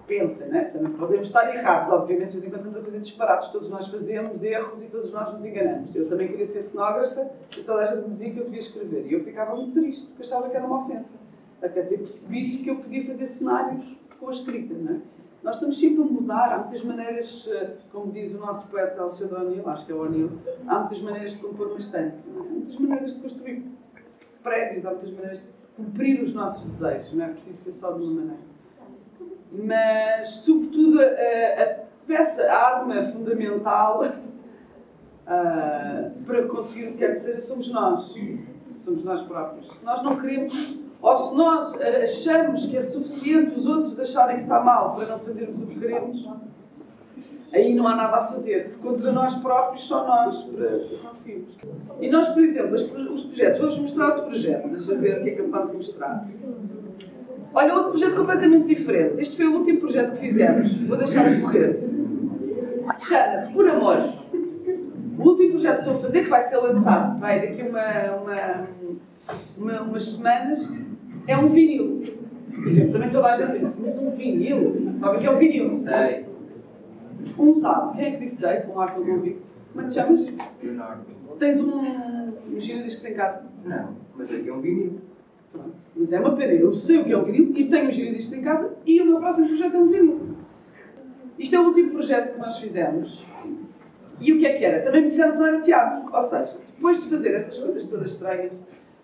[0.07, 0.64] pensem, né?
[0.64, 3.87] Também podemos estar errados, obviamente, de vez em quando estamos a fazer disparados, todos nós
[3.87, 5.94] fazemos erros e todos nós nos enganamos.
[5.94, 9.07] Eu também queria ser cenógrafa e toda a gente me dizia que eu devia escrever.
[9.07, 11.14] E eu ficava muito triste, porque achava que era uma ofensa.
[11.62, 15.01] Até ter percebido que eu podia fazer cenários com a escrita, não é?
[15.42, 19.37] Nós estamos sempre a mudar, há muitas maneiras, eh, como diz o nosso poeta Alexandre
[19.37, 20.31] O'Neill, acho que é o O'Neill,
[20.66, 23.64] há muitas maneiras de compor uma estante, há muitas maneiras de construir
[24.42, 28.04] prédios, há muitas maneiras de cumprir os nossos desejos, não é preciso ser só de
[28.04, 28.50] uma maneira.
[29.64, 31.66] Mas, sobretudo, a, a
[32.06, 34.10] peça, a arma fundamental uh,
[36.24, 38.14] para conseguir o que quer que seja somos nós.
[38.84, 39.76] Somos nós próprios.
[39.76, 40.54] Se nós não queremos
[41.02, 45.18] ou se nós achamos que é suficiente os outros acharem que está mal para não
[45.18, 46.28] fazermos o que queremos,
[47.52, 48.76] aí não há nada a fazer.
[48.82, 51.56] Contra nós próprios, só nós para conseguirmos.
[52.00, 55.34] E nós, por exemplo, os projetos, vamos mostrar outro projeto, deixa ver o que é
[55.34, 56.26] que eu posso mostrar.
[57.52, 59.20] Olha, outro projeto completamente diferente.
[59.20, 60.72] Este foi o último projeto que fizemos.
[60.86, 61.76] Vou deixar a correr.
[63.00, 63.98] Chama-se Por Amor.
[65.18, 68.66] O último projeto que estou a fazer, que vai ser lançado vai, daqui uma, uma,
[69.58, 70.70] uma, umas semanas,
[71.26, 72.14] é um vinil.
[72.54, 74.94] Por exemplo, também toda a gente disse, mas um vinil?
[75.00, 75.76] Sabe o que é um vinil?
[75.76, 76.29] Sei.
[77.38, 77.96] Um sabe.
[77.96, 78.46] Quem é que disse?
[78.66, 79.42] Com o Arthur Convicto.
[79.72, 80.20] Como é que te chamas?
[80.62, 81.04] Leonardo.
[81.38, 83.42] Tens um, um giradiscos em casa?
[83.64, 85.00] Não, mas aqui é um vinil.
[85.52, 85.74] Pronto.
[85.96, 86.52] Mas é uma pena.
[86.52, 89.06] Eu sei o que é um vinil e tenho um giradiscos em casa e o
[89.06, 90.37] meu próximo projeto é um vinil.
[91.38, 93.24] Isto é o último projeto que nós fizemos.
[94.20, 94.85] E o que é que era?
[94.85, 96.14] Também me disseram que não era teatro.
[96.14, 98.52] Ou seja, depois de fazer estas coisas todas estranhas,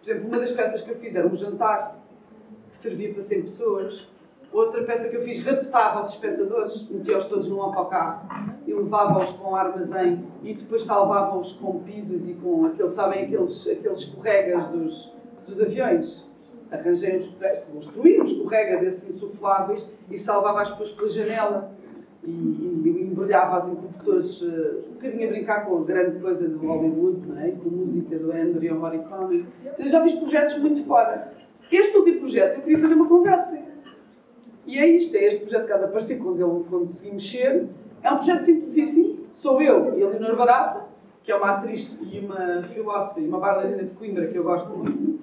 [0.03, 1.99] por exemplo, uma das peças que eu fiz era um jantar
[2.71, 4.07] que servia para 100 pessoas.
[4.53, 8.27] Outra peça que eu fiz raptava os espectadores, metia-os todos num autocarro
[8.67, 13.67] e levava-os para um armazém e depois salvava-os com pisas e com aqueles, sabem, aqueles,
[13.69, 15.13] aqueles escorregas dos,
[15.47, 16.27] dos aviões.
[16.71, 17.37] Arranjei os,
[17.73, 21.71] construí um escorrega desses insufláveis e salvava as pessoas pela janela
[22.25, 26.59] e, e embrulhava as interruptores uh, um bocadinho a brincar com a grande coisa do
[26.67, 27.51] Hollywood, não é?
[27.51, 29.47] com a música do Andrew Morricone.
[29.79, 31.33] Eu já fiz projetos muito fora.
[31.71, 33.76] Este último projeto eu queria fazer uma conversa.
[34.67, 37.69] E é isto, é este projeto que há de aparecer quando ele consegui mexer.
[38.03, 39.17] É um projeto simplicíssimo.
[39.33, 40.85] Sou eu e a Leonor Barata,
[41.23, 44.71] que é uma atriz e uma filósofa e uma bailarina de Coimbra que eu gosto
[44.71, 45.21] muito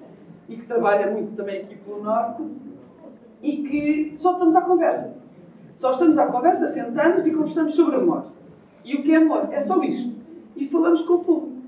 [0.48, 2.42] e que trabalha muito também aqui pelo Norte
[3.42, 5.16] e que só estamos à conversa.
[5.76, 8.26] Só estamos à conversa, sentamos e conversamos sobre amor.
[8.84, 9.48] E o que é amor?
[9.50, 10.12] É só isto.
[10.56, 11.63] E falamos com o público.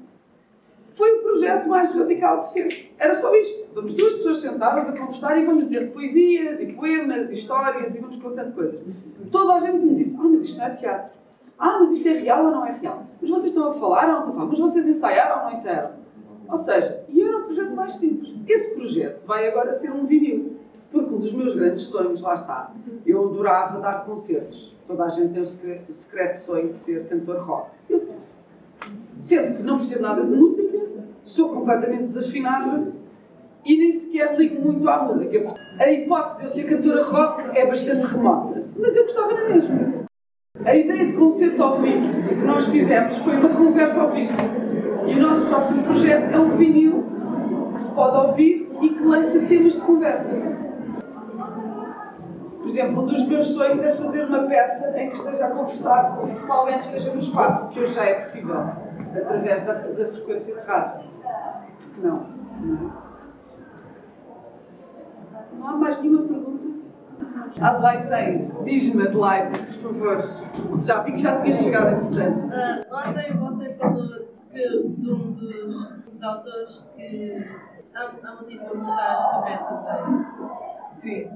[0.97, 2.91] Foi o projeto mais radical de sempre.
[2.99, 3.65] Era só isto.
[3.65, 7.99] Estamos duas pessoas sentadas a conversar e vamos dizer poesias e poemas e histórias e
[7.99, 8.81] vamos contando coisas.
[9.31, 11.11] Toda a gente me disse: Ah, mas isto não é teatro.
[11.59, 13.05] Ah, mas isto é real ou não é real?
[13.21, 14.49] Mas vocês estão a falar ou não estão a falar?
[14.49, 15.91] Mas vocês ensaiaram ou não ensaiaram?
[16.49, 18.35] Ou seja, e era um projeto mais simples.
[18.49, 20.57] Esse projeto vai agora ser um vinil.
[20.91, 22.73] Porque um dos meus grandes sonhos, lá está,
[23.05, 24.75] eu adorava dar concertos.
[24.87, 27.71] Toda a gente tem o secreto, sonho de ser cantor rock.
[27.91, 28.07] Eu.
[29.21, 30.66] Sendo que não percebo nada de música,
[31.27, 32.93] sou completamente desafinada
[33.65, 35.55] e nem sequer ligo muito à música.
[35.79, 38.65] A hipótese de eu ser cantora rock é bastante remota.
[38.79, 40.07] Mas eu gostava na mesma.
[40.65, 44.33] A ideia de concerto ao vivo que nós fizemos foi uma conversa ao vivo.
[45.07, 47.05] E o nosso próximo projeto é um vinil
[47.75, 50.31] que se pode ouvir e que lança temas de conversa.
[52.59, 56.17] Por exemplo, um dos meus sonhos é fazer uma peça em que esteja a conversar
[56.17, 58.57] com alguém que esteja no espaço, que hoje já é possível,
[59.15, 61.16] através da, da frequência de rádio.
[61.99, 62.27] Não,
[62.61, 63.07] não.
[65.59, 66.67] Não há mais nenhuma pergunta?
[67.61, 68.65] Adelaide tem.
[68.65, 70.19] Diz-me, Adelaide, por favor.
[70.83, 72.47] Já vi que já tinhas chegado, entretanto.
[72.47, 74.09] Uh, ontem você falou
[74.53, 77.45] que, de um dos, dos autores que
[77.95, 80.27] há, há motivo para começar a escrever também.
[80.93, 81.31] Sim.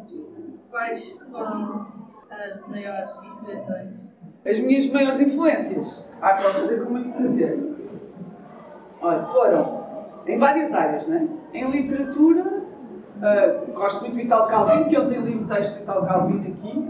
[0.71, 1.87] Quais foram
[2.31, 4.11] as maiores inspirações?
[4.47, 6.07] As minhas maiores influências.
[6.21, 7.59] Ah, posso dizer com muito prazer.
[9.03, 9.80] Olha, foram
[10.27, 11.29] em várias áreas, né?
[11.53, 12.63] Em literatura,
[13.17, 16.89] uh, gosto muito do Italo Calvino, que ontem li um texto do Italo Calvino aqui,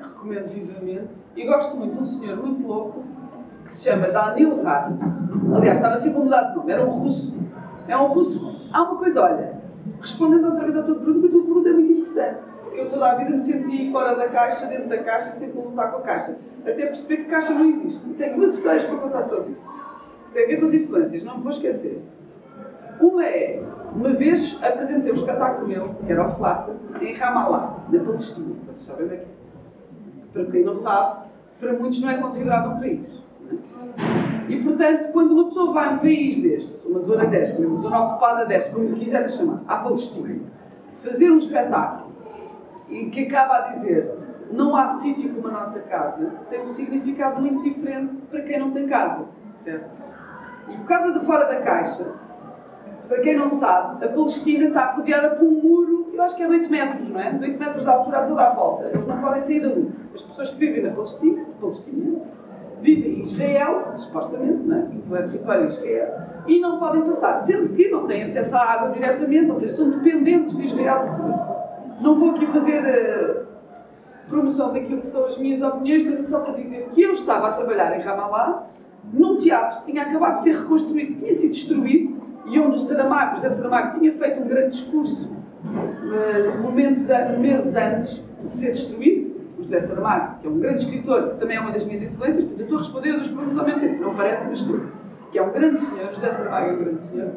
[0.00, 1.14] recomendo vivamente.
[1.36, 3.04] E gosto muito de um senhor muito louco
[3.64, 5.28] que se chama Daniel Raditz.
[5.54, 7.38] Aliás, estava sempre a mudar de nome, era um russo.
[7.86, 9.54] É um russo há uma coisa, olha,
[10.00, 12.50] respondendo outra vez à tua pergunta, a tua pergunta é muito importante.
[12.62, 15.62] Porque eu toda a vida me senti fora da caixa, dentro da caixa, sempre a
[15.62, 16.38] lutar com a caixa.
[16.62, 18.00] Até perceber que caixa não existe.
[18.08, 19.68] E tenho duas histórias para contar sobre isso.
[20.26, 22.02] Que tem a ver com as influências, não me vou esquecer.
[23.00, 23.62] Uma é,
[23.94, 28.54] uma vez apresentei um espetáculo meu, que era o Flata, em Ramallah, na Palestina.
[28.66, 30.32] Vocês sabem onde é que é?
[30.32, 31.20] Para quem não sabe,
[31.58, 33.22] para muitos não é considerado um país.
[33.50, 34.52] é?
[34.52, 38.04] E, portanto, quando uma pessoa vai a um país destes, uma zona destes, uma zona
[38.04, 40.40] ocupada destes, como quiserem chamar, à Palestina,
[41.02, 42.12] fazer um espetáculo
[42.88, 44.12] e que acaba a dizer
[44.52, 48.72] não há sítio como a nossa casa, tem um significado muito diferente para quem não
[48.72, 49.24] tem casa,
[49.56, 49.88] certo?
[50.68, 52.06] E por causa de fora da caixa,
[53.10, 56.46] para quem não sabe, a Palestina está rodeada por um muro, eu acho que é
[56.46, 57.32] de 8 metros, não é?
[57.32, 58.84] De 8 metros de altura a toda a volta.
[58.84, 59.90] Eles não podem sair dali.
[60.14, 62.20] As pessoas que vivem na Palestina, Palestina
[62.80, 64.82] vivem em Israel, supostamente, não é?
[64.82, 68.60] Porque é território de Israel, e não podem passar, sendo que não têm acesso à
[68.60, 71.04] água diretamente, ou seja, são dependentes de Israel.
[72.00, 73.42] Não vou aqui fazer eh,
[74.28, 77.48] promoção daquilo que são as minhas opiniões, mas é só para dizer que eu estava
[77.48, 78.68] a trabalhar em Ramallah,
[79.12, 82.09] num teatro que tinha acabado de ser reconstruído, tinha sido destruído,
[82.46, 85.30] e onde o Saramago, José Saramago, tinha feito um grande discurso
[85.64, 89.30] eh, momentos, meses antes de ser destruído.
[89.58, 92.62] José Saramago, que é um grande escritor, que também é uma das minhas influências, portanto,
[92.62, 94.80] estou a responder a duas perguntas ao mesmo tempo, não parece, mas estou.
[95.30, 97.30] Que é um grande senhor, José Saramago é um grande senhor,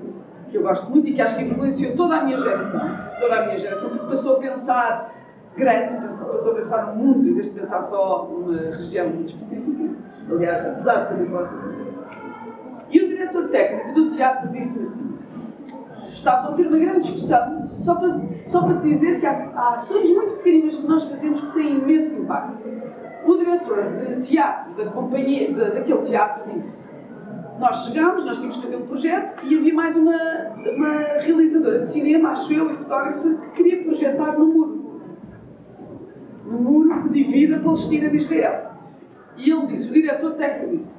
[0.50, 2.80] que eu gosto muito e que acho que influenciou toda a minha geração,
[3.20, 5.14] toda a minha geração, porque passou a pensar
[5.56, 9.34] grande, passou, passou a pensar no mundo, em vez de pensar só numa região muito
[9.34, 9.90] específica.
[10.32, 11.50] Aliás, apesar de também falar
[13.34, 15.18] diretor técnico do teatro disse-me assim:
[16.10, 20.10] estavam a ter uma grande discussão, só para, só para dizer que há, há ações
[20.10, 22.64] muito pequeninas que nós fazemos que têm imenso impacto.
[23.26, 26.90] O diretor de teatro da companhia, da, daquele teatro, disse:
[27.60, 30.18] Nós chegámos, nós tínhamos que fazer um projeto e havia mais uma,
[30.76, 34.84] uma realizadora de cinema, acho eu, e fotógrafa, que queria projetar no muro.
[36.46, 38.74] No muro que divide a Palestina de Israel.
[39.38, 40.94] E ele disse: o diretor técnico disse: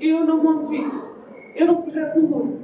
[0.00, 1.09] Eu não monto isso,
[1.54, 2.58] eu não projeto no muro.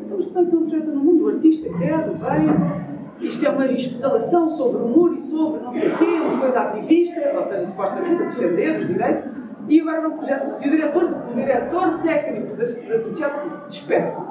[0.00, 1.24] Então, mas como é que não projeta no mundo?
[1.24, 3.26] O artista quer, vem.
[3.26, 6.60] Isto é uma instalação sobre o muro e sobre não sei o quê, uma coisa
[6.60, 9.30] ativista, ou seja, supostamente a defender os direitos.
[9.68, 10.58] E agora não projeta.
[10.60, 14.26] E o diretor, o diretor técnico do teatro disse: despeça.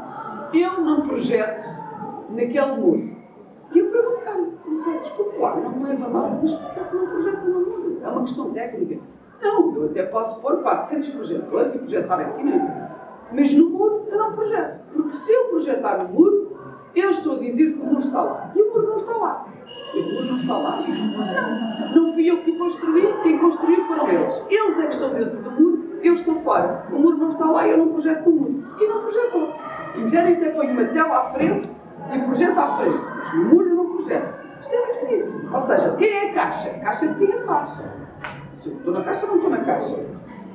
[0.54, 1.64] Eu não projeto
[2.30, 3.12] naquele muro.
[3.74, 7.08] E eu perguntei-me, professor, desculpe lá, não me leva mal, mas porquê é que não
[7.08, 8.00] projeta no muro?
[8.04, 9.00] É uma questão técnica.
[9.42, 12.91] Não, eu até posso pôr 400 projetores e projetar em cima.
[13.32, 14.82] Mas no muro eu não projeto.
[14.94, 16.58] Porque se eu projetar no muro,
[16.94, 18.52] eu estou a dizer que o muro está lá.
[18.56, 19.46] E o muro não está lá.
[19.96, 20.78] E o muro não está lá.
[21.96, 22.04] Não.
[22.04, 24.44] Não fui eu que construí, quem construiu foram eles.
[24.50, 26.86] Eles é que estão dentro do muro, eu estou fora.
[26.92, 28.64] O muro não está lá eu não projeto no muro.
[28.80, 29.54] E não projetou.
[29.86, 31.70] Se quiserem até ponho uma tela à frente
[32.14, 32.98] e projeto à frente.
[33.16, 34.42] Mas no muro eu não projeto.
[34.62, 35.54] Isto é muito bonito.
[35.54, 36.70] Ou seja, quem é a caixa?
[36.70, 37.70] A caixa de quem a faz.
[38.60, 39.96] Se eu estou na caixa, não estou na caixa.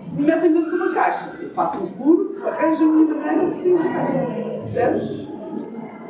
[0.06, 3.50] Se me metem dentro de uma caixa, eu faço um furo, arranjo a minha maneira
[3.50, 5.26] de sair da caixa.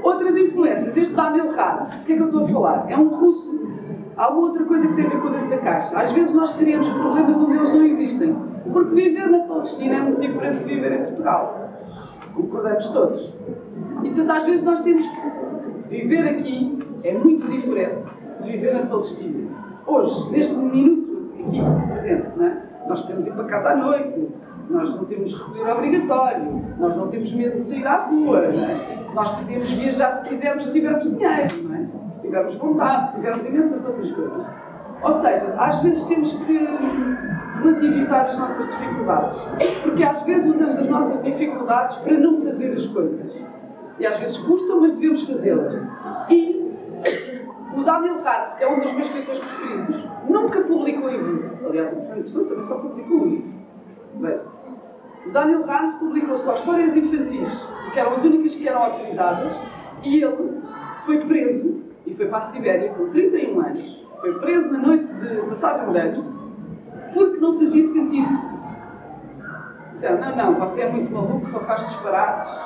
[0.02, 0.96] Outras influências.
[0.96, 2.90] Este Daniel Ramos, porquê é que eu estou a falar?
[2.90, 3.58] É um russo.
[4.16, 5.98] Há uma outra coisa que tem a ver com dentro da caixa.
[5.98, 8.36] Às vezes nós criamos problemas onde eles não existem.
[8.70, 11.70] Porque viver na Palestina é muito diferente de viver em Portugal.
[12.34, 13.34] Concordamos todos.
[14.02, 18.06] E portanto, às vezes nós temos que viver aqui é muito diferente
[18.42, 19.48] de viver na Palestina.
[19.86, 21.60] Hoje, neste minuto aqui
[21.92, 22.65] presente, não é?
[22.88, 24.28] Nós podemos ir para casa à noite,
[24.70, 29.06] nós não temos recolher obrigatório, nós não temos medo de sair à rua, é?
[29.14, 32.12] nós podemos viajar se quisermos, se tivermos dinheiro, é?
[32.12, 34.46] se tivermos vontade, se tivermos imensas outras coisas.
[35.02, 36.68] Ou seja, às vezes temos que
[37.62, 39.38] relativizar as nossas dificuldades,
[39.82, 43.32] porque às vezes usamos as nossas dificuldades para não fazer as coisas.
[43.98, 45.74] E às vezes custam, mas devemos fazê-las.
[46.28, 46.55] E
[47.76, 51.50] o Daniel Hart, que é um dos meus escritores preferidos, nunca publicou livro.
[51.68, 53.54] Aliás, o Fernando Pessoa também só publicou um livro.
[55.26, 59.52] O Daniel Hart publicou só histórias infantis, porque eram as únicas que eram autorizadas,
[60.02, 60.62] e ele
[61.04, 64.06] foi preso e foi para a Sibéria com 31 anos.
[64.20, 66.24] Foi preso na noite de passagem de ano,
[67.12, 68.56] porque não fazia sentido.
[69.92, 72.58] Disseram, não, não, você é muito maluco, só faz disparates,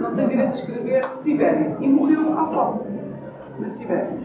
[0.00, 1.76] não tem direito a escrever Sibéria.
[1.80, 2.97] E morreu à fome,
[3.58, 4.16] na Sibéria.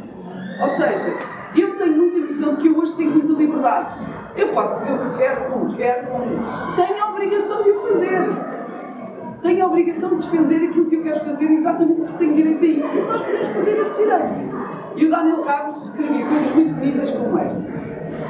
[0.61, 1.13] Ou seja,
[1.55, 3.99] eu tenho muita noção de que eu hoje tenho muita liberdade.
[4.35, 6.25] Eu posso dizer o que quero, como quero, como...
[6.75, 8.19] Tenho a obrigação de o fazer.
[9.41, 12.67] Tenho a obrigação de defender aquilo que eu quero fazer exatamente porque tenho direito a
[12.67, 12.89] isso.
[12.95, 14.63] Mas nós podemos perder esse direito.
[14.95, 17.63] E o Daniel Ramos escrevia coisas muito bonitas como esta.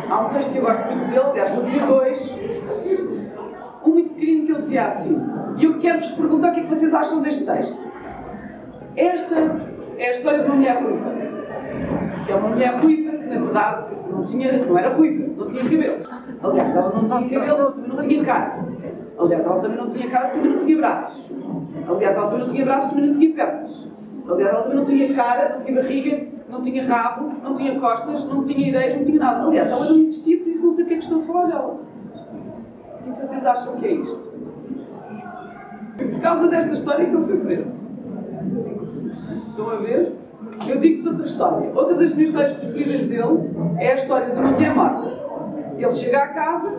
[0.09, 2.31] Há um texto que eu gosto muito dele, aliás, vou dizer dois.
[3.85, 5.21] Um muito pequenino que ele dizia assim,
[5.57, 7.77] e eu quero-vos perguntar o que é que vocês acham deste texto.
[8.95, 9.35] Esta
[9.97, 11.11] é a história de uma mulher ruiva.
[12.25, 15.63] Que é uma mulher ruiva que, na verdade, não, tinha, não era ruiva, não tinha
[15.63, 16.23] cabelo.
[16.43, 18.65] Aliás, ela não tinha cabelo, também não tinha cara.
[19.17, 21.31] Aliás, ela também não tinha cara, também não tinha braços.
[21.87, 23.89] Aliás, ela também não tinha braços, também não tinha pernas.
[24.29, 28.23] Aliás, ela também não tinha cara, não tinha barriga, não tinha rabo, não tinha costas,
[28.25, 29.47] não tinha ideias, não tinha nada.
[29.47, 31.45] Aliás, ela não existia, por isso não sei o que é que estou a falar
[31.47, 31.79] dela.
[33.05, 34.33] O que vocês acham que é isto?
[35.97, 37.82] Por causa desta história que eu fui preso.
[39.31, 40.17] Estão a ver?
[40.67, 41.71] Eu digo-vos outra história.
[41.73, 45.23] Outra das minhas histórias preferidas dele é a história de uma mulher morta.
[45.77, 46.73] Ele chega à casa,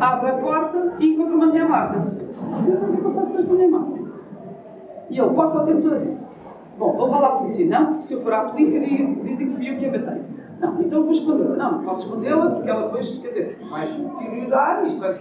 [0.00, 2.00] abre a porta e encontra uma mulher morta.
[2.00, 4.00] Diz, o que é que eu faço com esta mulher morta?
[5.10, 6.18] E ele passa o tempo todo assim.
[6.78, 7.66] Bom, vou falar à polícia.
[7.66, 10.22] Não, porque se eu for à polícia dizem que fui eu que a matei.
[10.58, 11.56] Não, então vou escondê-la.
[11.56, 15.12] Não, não posso escondê-la porque ela depois, quer dizer, vai se deteriorar, isto vai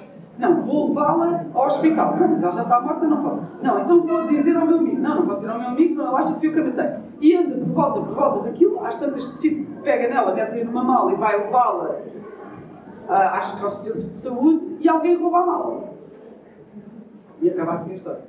[0.42, 2.18] não, vou levá-la ao hospital.
[2.18, 3.44] Não, mas ela já está morta, não posso.
[3.62, 5.00] Não, então vou dizer ao meu amigo.
[5.00, 6.90] Não, não posso dizer ao meu amigo, senão ele acha que fui a matei.
[7.22, 10.84] E anda por volta, por volta daquilo, às tantas decide que pega nela, mete-a numa
[10.84, 11.96] mala e vai levá-la,
[13.08, 15.84] ah, aos centros de saúde, e alguém rouba a mala.
[17.40, 18.24] E acaba assim a história.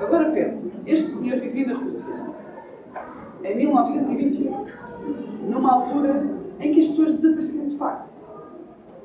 [0.00, 2.14] Agora pensa, este senhor vivia na Rússia,
[3.44, 4.66] em 1921,
[5.50, 6.24] numa altura
[6.58, 8.15] em que as pessoas desapareciam de facto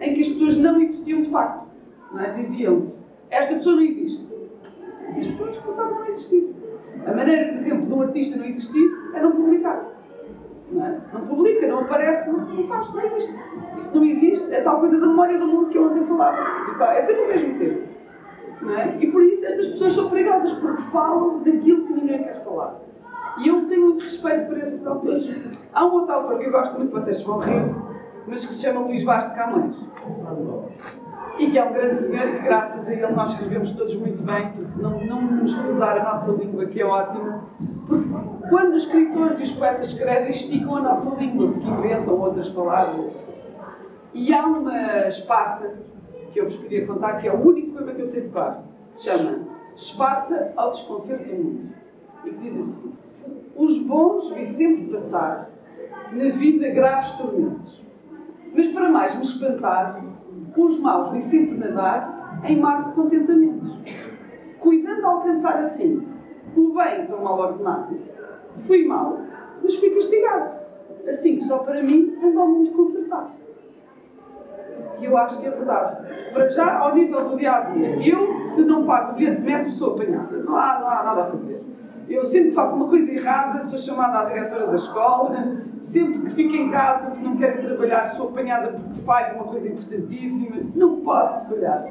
[0.02, 1.68] em que as pessoas não existiam de facto.
[2.20, 2.32] É?
[2.32, 2.94] Diziam-te,
[3.30, 4.26] esta pessoa não existe.
[5.16, 6.54] E as pessoas passaram a não existir.
[7.06, 9.86] A maneira, por exemplo, de um artista não existir é não publicar.
[10.72, 11.02] Não, é?
[11.14, 13.36] não publica, não aparece, não, faz, não existe.
[13.78, 16.38] Isso não existe, é tal coisa da memória do mundo que eu ontem falava.
[16.94, 17.92] É sempre o mesmo tempo.
[18.78, 19.04] É?
[19.04, 22.80] E por isso estas pessoas são perigosas, porque falam daquilo que ninguém quer falar.
[23.40, 25.30] E eu tenho muito respeito por esses autores.
[25.74, 27.74] Há um outro autor que eu gosto muito, vocês vão rir,
[28.28, 29.76] mas que se chama Luís Vaz de Camões.
[31.40, 34.22] E que é um grande senhor e que, graças a ele, nós escrevemos todos muito
[34.24, 37.46] bem, não, não nos pesar a nossa língua, que é ótima.
[37.88, 38.08] Porque
[38.50, 43.12] quando os escritores e os poetas escrevem, esticam a nossa língua, porque inventam outras palavras.
[44.14, 45.74] E há uma espaça
[46.32, 49.00] que eu vos queria contar, que é o único poema que eu sei tocar, que
[49.00, 49.40] se chama
[49.76, 51.70] Espaça ao Desconcerto do Mundo.
[52.26, 52.94] E que diz assim:
[53.56, 55.50] Os bons vi sempre passar,
[56.12, 57.81] na vida graves tormentos
[58.54, 60.04] mas para mais me espantar,
[60.56, 63.80] os maus vêm sempre nadar em mar de contentamentos.
[64.60, 66.08] Cuidando alcançar assim
[66.56, 67.98] o bem tão mal ordenado,
[68.68, 69.20] fui mau,
[69.64, 70.62] mas fui castigado.
[71.08, 73.32] Assim que só para mim anda o mundo consertado.
[75.00, 76.32] E eu acho que é verdade.
[76.32, 79.48] Para já, ao nível do dia a dia, eu, se não pago o bilhete de
[79.48, 80.38] metro, sou apanhada.
[80.38, 81.60] Não há, não há nada a fazer.
[82.12, 86.56] Eu sempre faço uma coisa errada, sou chamada à diretora da escola, sempre que fico
[86.56, 90.58] em casa porque não quero trabalhar, sou apanhada porque falho uma coisa importantíssima.
[90.76, 91.86] Não posso falhar.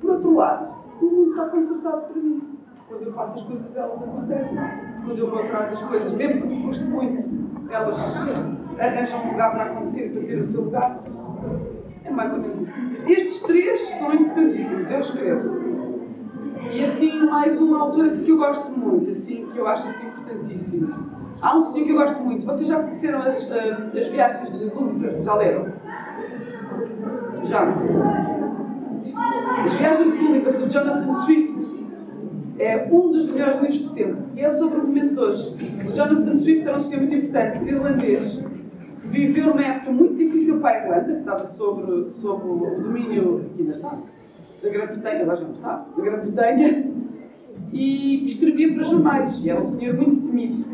[0.00, 0.68] Por outro lado,
[1.02, 2.58] o mundo está consertado para mim.
[2.88, 4.58] Quando eu faço as coisas, elas acontecem.
[5.04, 7.98] Quando eu vou atrás das coisas, mesmo que me custe muito, elas
[8.78, 11.02] arranjam um lugar para acontecer, para ter o seu lugar.
[12.02, 12.72] É mais ou menos isso.
[13.06, 14.90] Estes três são importantíssimos.
[14.90, 15.67] Eu escrevo
[16.72, 20.06] e assim, mais uma autora assim, que eu gosto muito, assim, que eu acho assim,
[20.06, 21.18] importantíssimo.
[21.40, 22.44] Há um senhor que eu gosto muito.
[22.44, 25.22] Vocês já conheceram as, uh, as viagens de Gulliver?
[25.22, 25.66] Já leram?
[27.44, 27.62] Já?
[29.64, 31.86] As viagens de Gulliver, do Jonathan Swift,
[32.58, 34.16] é um dos melhores livros de sempre.
[34.36, 35.56] E é sobre o momento de hoje.
[35.88, 38.40] O Jonathan Swift era um senhor muito importante, irlandês,
[39.00, 43.44] que viveu numa época muito difícil para a Irlanda, que estava sobre, sobre o domínio.
[43.56, 43.96] Ainda está?
[44.62, 46.90] Da Grã-Bretanha, lá já não está, da Grã-Bretanha,
[47.72, 50.64] e escrevia para jornais, e era um senhor muito temido.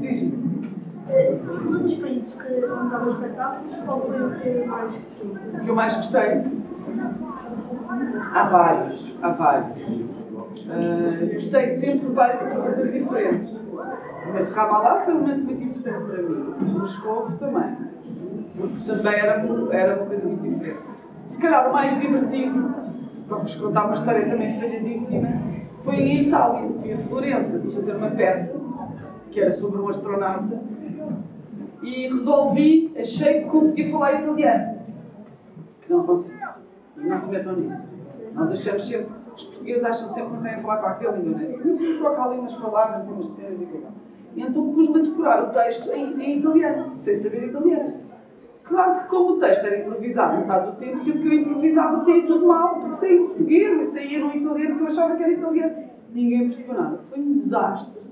[0.00, 0.46] Diz-me.
[1.08, 5.30] Um dos países que onde há espetáculos, qual foi o que mais gostou?
[5.30, 6.42] O que eu mais gostei?
[8.34, 9.76] Há vários, há vários.
[10.66, 13.60] Uh, gostei sempre de várias coisas diferentes.
[14.32, 16.54] Mas Ramallah foi um momento muito importante para mim.
[16.78, 17.76] Moscou também.
[18.56, 20.95] Porque também era, era uma coisa muito diferente.
[21.26, 22.74] Se calhar o mais divertido,
[23.28, 25.28] para vos contar uma história também falhadíssima,
[25.82, 26.70] foi em Itália.
[26.80, 28.54] Fui a Florença de fazer uma peça
[29.30, 30.60] que era sobre um astronauta
[31.82, 34.78] e resolvi, achei que conseguia falar italiano.
[35.88, 36.38] Não consigo.
[36.96, 37.76] Não se metam nisso.
[38.32, 41.76] Nós achamos sempre, os portugueses acham sempre que conseguem falar com aquele língua, não é?
[41.76, 43.92] Mas troca ali umas palavras, umas cenas e tal.
[44.34, 48.05] E então pus-me a decorar o texto em, em italiano, sem saber italiano.
[48.68, 52.26] Claro que como o texto era improvisado metade do tempo, sempre que eu improvisava saía
[52.26, 55.32] tudo mal, porque saía em português e saía no italiano que eu achava que era
[55.32, 55.76] italiano.
[56.12, 57.00] Ninguém percebeu nada.
[57.08, 58.02] Foi um desastre.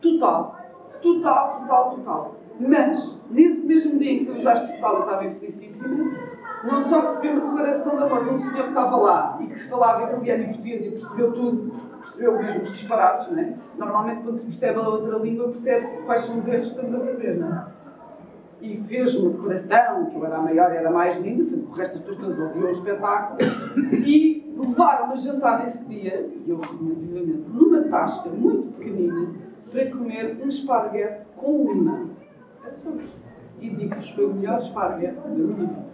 [0.00, 0.58] Total.
[1.00, 2.34] Total, total, total.
[2.60, 6.12] Mas, nesse mesmo dia em que foi um desastre total, eu estava infelicíssima,
[6.64, 9.58] não só recebi uma declaração de amor de um senhor que estava lá e que
[9.58, 13.54] se falava italiano e português e percebeu tudo, percebeu mesmo os disparados, não é?
[13.76, 17.04] Normalmente quando se percebe a outra língua percebe-se quais são os erros que estamos a
[17.06, 17.81] fazer, não é?
[18.62, 21.72] E fez uma declaração, que eu era a maior e era mais linda, sempre o
[21.72, 23.38] resto das pessoas ouviam o espetáculo,
[24.06, 29.30] e levaram-me a jantar nesse dia, e eu recomendo vivamente, numa tasca muito pequenina,
[29.68, 32.10] para comer um esparguete com limão.
[32.70, 33.04] Sobre.
[33.60, 35.92] E digo-vos, foi o melhor esparguete da minha vida.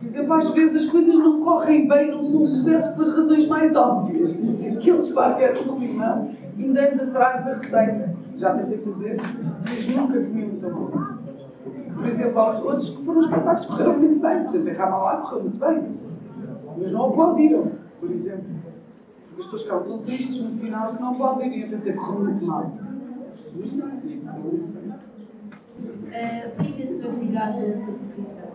[0.00, 3.46] Por exemplo, às vezes as coisas não correm bem, não são um sucesso pelas razões
[3.46, 4.36] mais óbvias.
[4.36, 8.09] Mas aquele esparguete com limão, ainda ando atrás da receita.
[8.40, 10.90] Já tentei fazer, mas nunca comi muito bom.
[11.94, 14.44] Por exemplo, há os outros que foram espetáculos que correram muito bem.
[14.44, 15.98] Por exemplo, em Ramallah correu muito bem.
[16.78, 18.44] Mas não aplaudiram, por exemplo.
[19.32, 21.52] As pessoas ficaram tão tristes no final que não aplaudiram.
[21.52, 22.72] E eu pensei, correu muito mal.
[23.54, 24.90] Mas não, correu muito bem.
[24.90, 28.50] Uh, o que é que a sua filha acha da sua profissão?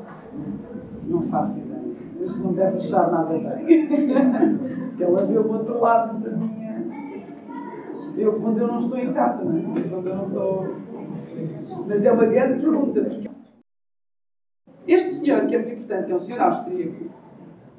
[1.07, 1.83] Não faço ideia.
[2.19, 3.88] Mas não deve achar nada bem.
[4.89, 6.55] Porque ela vê o outro lado da minha.
[8.18, 9.82] Eu quando eu não estou em casa, não é?
[9.89, 10.76] Quando eu não estou.
[11.88, 13.01] Mas é uma grande pergunta.
[13.01, 13.30] Porque
[14.88, 17.05] este senhor, que é muito importante, que é um senhor austríaco,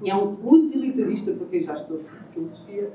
[0.03, 2.93] e é um utilitarista, para quem já estudou filosofia,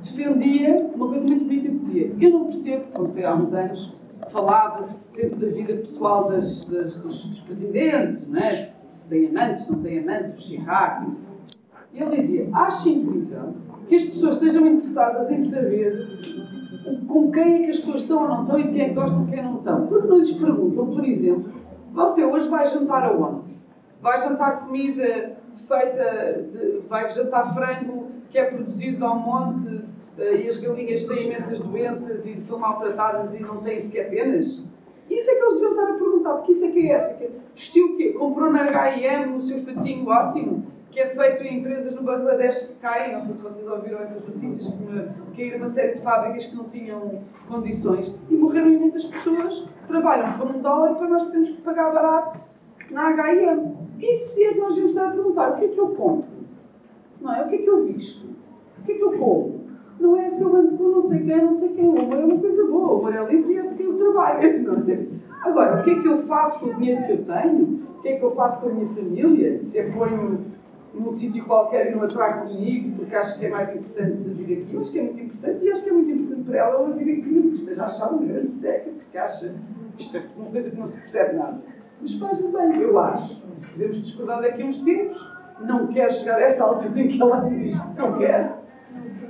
[0.00, 3.94] defendia uma coisa muito bonita que dizia: Eu não percebo, quando foi há uns anos,
[4.30, 8.72] falava-se sempre da vida pessoal das, das, dos, dos presidentes, não é?
[8.90, 11.06] se tem amantes, se não tem amantes, o Chirac.
[11.92, 13.54] E ele dizia: Acho incrível
[13.88, 15.92] que as pessoas estejam interessadas em saber
[17.06, 18.94] com quem é que as pessoas estão ou não estão e de quem é que
[18.94, 19.86] gostam e quem não estão.
[19.86, 21.52] Porque não lhes perguntam, por exemplo,
[21.92, 23.52] você hoje vai jantar aonde?
[24.00, 25.36] Vai jantar comida
[25.68, 29.82] feita, de, vai jantar frango que é produzido ao monte
[30.18, 34.60] eh, e as galinhas têm imensas doenças e são maltratadas e não têm sequer penas?
[35.10, 37.30] Isso é que eles deviam estar a perguntar, porque isso é que é ética.
[37.54, 38.12] Vestiu o quê?
[38.12, 42.74] Comprou na H&M o seu fatinho ótimo, que é feito em empresas no Bangladesh que
[42.74, 44.74] caem, não sei se vocês ouviram essas notícias,
[45.32, 49.88] que caíram uma série de fábricas que não tinham condições e morreram imensas pessoas que
[49.88, 52.38] trabalham por um dólar para nós podermos pagar barato
[52.90, 53.74] na H&M.
[54.00, 56.28] Isso é que nós devíamos estar a perguntar, o que é que eu compro?
[57.22, 57.42] Não é?
[57.42, 58.26] O que é que eu visto?
[58.78, 59.62] O que é que eu como?
[59.98, 61.88] Não é se eu ando com não sei quem, não sei quem.
[61.88, 64.60] O é uma coisa boa, o amor é livre e é porque eu trabalho.
[64.62, 65.06] Não é?
[65.42, 67.80] Agora, o que é que eu faço com o dinheiro que eu tenho?
[67.98, 69.62] O que é que eu faço com a minha família?
[69.62, 70.52] Se a ponho
[70.94, 74.62] num sítio qualquer e não a trago comigo porque acho que é mais importante vir
[74.62, 76.74] aqui, eu acho que é muito importante e acho que é muito importante para ela
[76.74, 79.54] ela vir aqui, que esteja a achar uma grande seca, porque acha
[79.98, 81.60] isto é uma coisa que não se percebe nada.
[82.00, 83.42] Mas faz-me bem, eu acho.
[83.72, 87.40] Podemos discordar daqui a uns tempos, não quero chegar a essa altura em que ela
[87.48, 88.58] diz não quer.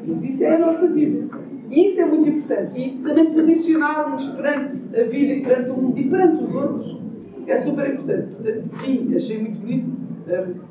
[0.07, 1.29] Mas isso é a nossa vida.
[1.71, 2.79] E isso é muito importante.
[2.79, 7.03] E também posicionarmos perante a vida e perante o mundo e perante os outros
[7.47, 8.35] é super importante.
[8.35, 9.92] Portanto, sim, achei muito bonito.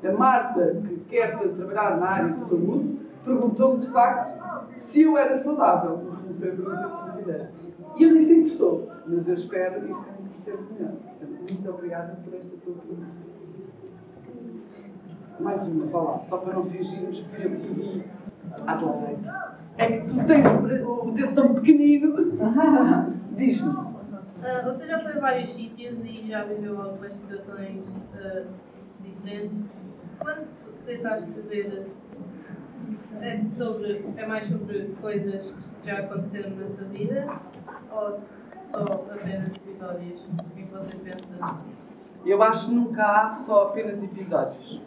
[0.03, 4.39] A Marta, que quer trabalhar na área de saúde, perguntou-me de facto
[4.77, 5.99] se eu era saudável.
[6.39, 7.99] Que.
[7.99, 10.93] E eu nem sempre sou, mas eu espero sempre ser melhor.
[11.21, 13.21] Muito obrigada por esta tua pergunta.
[15.39, 18.05] Mais uma, vá lá, só para não fingirmos que fui eu que pedi
[18.67, 19.29] Adelaide.
[19.77, 22.15] É que tu tens o dedo tão pequenino.
[23.37, 23.69] Diz-me.
[23.69, 28.47] Uh, você já foi a vários sítios e já viveu algumas situações uh,
[29.03, 29.59] diferentes.
[30.19, 30.47] Quando
[30.85, 31.87] tentaste escrever,
[33.21, 37.39] é, sobre, é mais sobre coisas que já aconteceram na sua vida
[37.91, 38.19] ou
[38.71, 40.21] só apenas episódios?
[40.21, 41.57] O que você pensa?
[42.25, 44.81] Eu acho que nunca há só apenas episódios.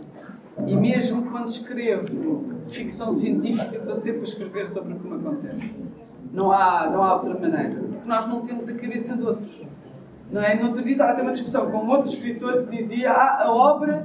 [0.66, 5.84] E mesmo quando escrevo ficção científica, estou sempre a escrever sobre o que me acontece.
[6.32, 7.70] Não há, não há outra maneira.
[7.70, 9.66] Porque nós não temos a cabeça de outros.
[10.30, 10.54] Não é?
[10.54, 14.04] No outro dia estava uma discussão com um outro escritor que dizia ah, a obra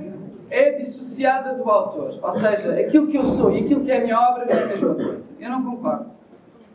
[0.50, 2.20] é dissociada do autor.
[2.22, 4.64] Ou seja, aquilo que eu sou e aquilo que é a minha obra não é
[4.64, 5.30] a mesma coisa.
[5.40, 6.20] Eu não concordo.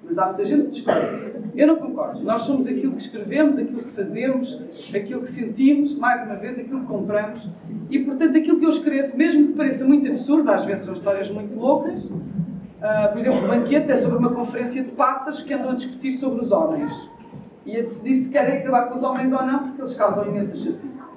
[0.06, 1.42] Mas há muita gente que discorda.
[1.54, 2.22] Eu não concordo.
[2.22, 4.60] Nós somos aquilo que escrevemos, aquilo que fazemos,
[4.94, 7.48] aquilo que sentimos, mais uma vez, aquilo que compramos.
[7.88, 11.30] E, portanto, aquilo que eu escrevo, mesmo que pareça muito absurdo, às vezes são histórias
[11.30, 12.04] muito loucas.
[12.04, 16.12] Uh, por exemplo, o banquete é sobre uma conferência de pássaros que andam a discutir
[16.12, 16.92] sobre os homens.
[17.66, 20.54] E a decidir se querem acabar com os homens ou não, porque eles causam imensa
[20.56, 21.14] chatice.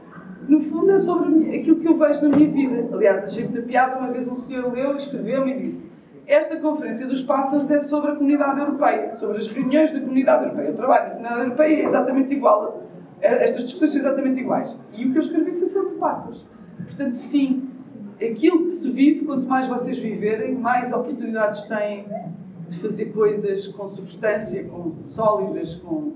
[0.47, 2.95] No fundo, é sobre aquilo que eu vejo na minha vida.
[2.95, 3.97] Aliás, achei muita piada.
[3.97, 8.15] Uma vez um senhor leu, escreveu-me e disse esta Conferência dos Pássaros é sobre a
[8.15, 10.71] Comunidade Europeia, sobre as reuniões da Comunidade Europeia.
[10.71, 12.83] O trabalho da Comunidade Europeia é exatamente igual.
[13.21, 14.75] Estas discussões são exatamente iguais.
[14.93, 16.45] E o que eu escrevi foi sobre pássaros.
[16.83, 17.69] Portanto, sim,
[18.21, 22.05] aquilo que se vive, quanto mais vocês viverem, mais oportunidades têm
[22.67, 26.15] de fazer coisas com substância, com sólidas, com,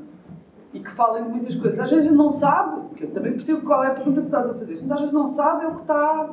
[0.73, 1.79] e que falem de muitas coisas.
[1.79, 4.53] Às vezes não sabe, porque eu também percebo qual é a pergunta que estás a
[4.53, 6.29] fazer, às vezes não sabe é o que está,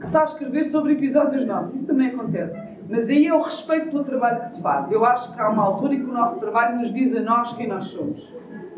[0.00, 2.60] que está a escrever sobre episódios nossos, isso também acontece.
[2.88, 4.92] Mas aí é o respeito pelo trabalho que se faz.
[4.92, 7.54] Eu acho que há uma altura em que o nosso trabalho nos diz a nós
[7.54, 8.32] quem nós somos.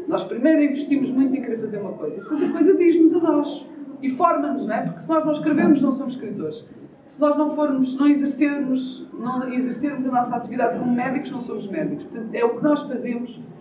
[0.07, 3.67] Nós primeiro investimos muito em querer fazer uma coisa, depois a coisa diz-nos a nós.
[4.01, 4.83] E forma-nos, não é?
[4.83, 6.65] Porque se nós não escrevemos, não somos escritores.
[7.07, 11.67] Se nós não formos, não exercermos, não exercermos a nossa atividade como médicos, não somos
[11.69, 12.05] médicos.
[12.05, 13.56] Portanto, é o que nós fazemos que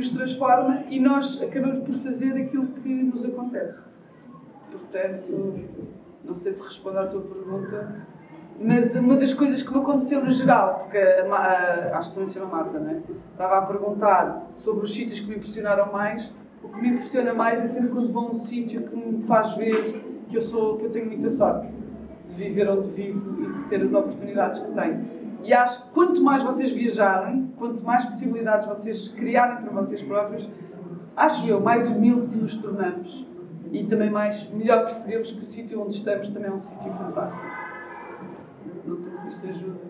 [0.00, 3.84] nos transforma e nós acabamos por fazer aquilo que nos acontece.
[4.70, 5.60] Portanto,
[6.24, 8.06] não sei se respondo à tua pergunta,
[8.58, 12.34] mas uma das coisas que me aconteceu no geral, porque a, a, acho que se
[12.34, 13.00] chama Marta, não é?
[13.32, 16.34] Estava a perguntar sobre os sítios que me impressionaram mais.
[16.62, 19.54] O que me impressiona mais é sempre quando vou a um sítio que me faz
[19.54, 21.68] ver que eu, sou, que eu tenho muita sorte
[22.28, 25.19] de viver onde vivo e de ter as oportunidades que tenho.
[25.42, 30.48] E acho que quanto mais vocês viajarem, quanto mais possibilidades vocês criarem para vocês próprios,
[31.16, 33.26] acho eu, mais humildes nos tornamos
[33.72, 37.44] e também mais melhor percebemos que o sítio onde estamos também é um sítio fantástico.
[38.84, 39.80] Não sei se isto ajuda.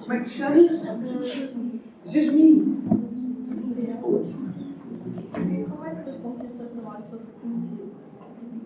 [0.00, 0.70] Como é que te chamas?
[2.06, 2.78] Jasmine.
[5.32, 7.92] Como é que com que esse trabalho fosse conhecido?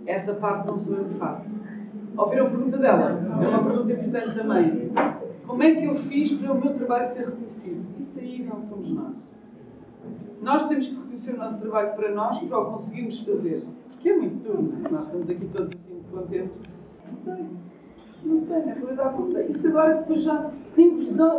[0.07, 1.51] Essa parte não sou eu que faço.
[2.17, 3.21] Ouviram a pergunta dela?
[3.43, 4.93] É uma pergunta importante também.
[5.47, 7.85] Como é que eu fiz para o meu trabalho ser reconhecido?
[8.01, 9.33] Isso aí não somos nós.
[10.41, 13.65] Nós temos que reconhecer o nosso trabalho para nós, para o conseguirmos fazer.
[13.91, 14.91] Porque é muito duro, não é?
[14.91, 16.59] Nós estamos aqui todos assim muito contentes.
[17.11, 17.45] Não sei.
[18.25, 19.47] Não sei, na realidade não sei.
[19.47, 20.51] Isso agora depois já.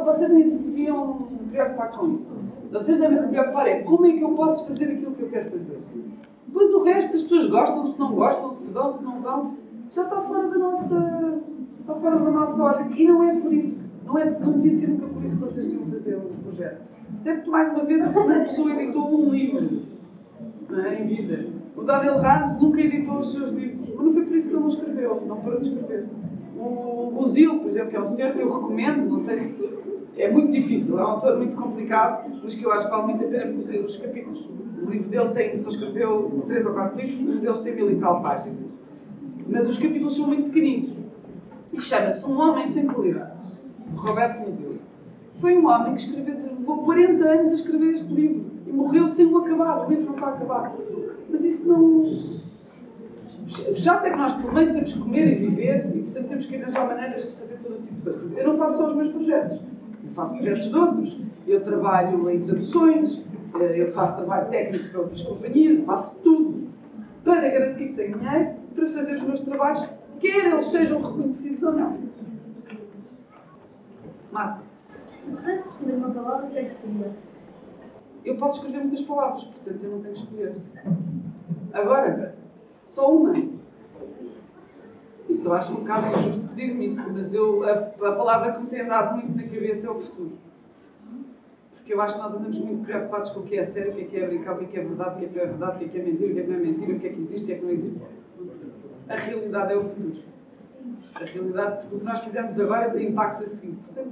[0.06, 1.18] Vocês nem se deviam
[1.52, 2.34] preocupar com isso.
[2.72, 5.52] Vocês devem se preocupar é como é que eu posso fazer aquilo que eu quero
[5.52, 5.80] fazer.
[6.48, 9.58] Depois o resto, as pessoas gostam, se não gostam, se vão, se não vão,
[9.96, 11.42] já está fora da nossa.
[11.80, 13.02] está fora da nossa ordem.
[13.02, 15.66] E não é por isso, não, é, não devia ser nunca por isso que vocês
[15.66, 16.82] deviam fazer o projeto.
[17.22, 19.70] Até porque, mais uma vez, o Fernando Pessoa editou um livro
[20.84, 21.46] é, em vida.
[21.76, 24.62] O Daniel Ramos nunca editou os seus livros, mas não foi por isso que ele
[24.62, 26.06] não escreveu, não parou de escrever.
[26.58, 29.84] O, o Zil, por exemplo, que é um senhor que eu recomendo, não sei se.
[30.16, 33.26] É muito difícil, é um autor muito complicado, mas que eu acho que vale muito
[33.26, 34.50] a pena porque os capítulos.
[34.86, 37.96] O livro dele tem, só escreveu três ou quatro livros, um deles tem mil e
[37.96, 38.83] tal páginas.
[39.48, 40.92] Mas os capítulos são muito pequeninos.
[41.72, 43.52] E chama-se Um Homem Sem Qualidades,
[43.96, 44.76] Roberto Musil.
[45.42, 49.26] Foi um homem que escreveu, levou 40 anos a escrever este livro e morreu sem
[49.26, 49.86] o acabar.
[49.86, 50.76] O livro não está acabado.
[51.30, 52.04] Mas isso não.
[53.74, 56.56] Já até que nós, por meio, temos que comer e viver e, portanto, temos que
[56.56, 58.40] arranjar maneiras de fazer todo o tipo de coisa.
[58.40, 59.60] Eu não faço só os meus projetos.
[59.60, 61.18] Eu faço projetos de outros.
[61.46, 63.22] Eu trabalho em traduções,
[63.60, 66.70] eh, eu faço trabalho técnico para outras companhias, eu faço tudo
[67.24, 71.72] para garantir que tenho dinheiro para fazer os meus trabalhos, quer eles sejam reconhecidos ou
[71.74, 72.00] não.
[74.32, 74.64] Marta.
[75.06, 77.12] Se pudesse escolher uma palavra, o que é que seria?
[78.26, 80.56] Eu posso escrever muitas palavras, portanto eu não tenho que escolher.
[81.74, 82.36] Agora,
[82.88, 83.38] só uma.
[85.30, 88.68] Isso eu acho um bocado injusto pedir-me isso, mas eu, a, a palavra que me
[88.68, 90.32] tem andado muito na cabeça é o futuro.
[91.74, 94.02] Porque eu acho que nós andamos muito preocupados com o que é sério, o que
[94.02, 95.46] é que é brincar, o que é que é verdade, o que é que é
[95.46, 97.00] verdade, o que é que é mentira, o que é que não é mentira, o
[97.00, 98.02] que é que existe, o que é que não existe.
[99.10, 100.24] A realidade é o futuro.
[101.16, 103.78] A realidade, o que nós fizemos agora tem impacto assim.
[103.86, 104.12] Portanto,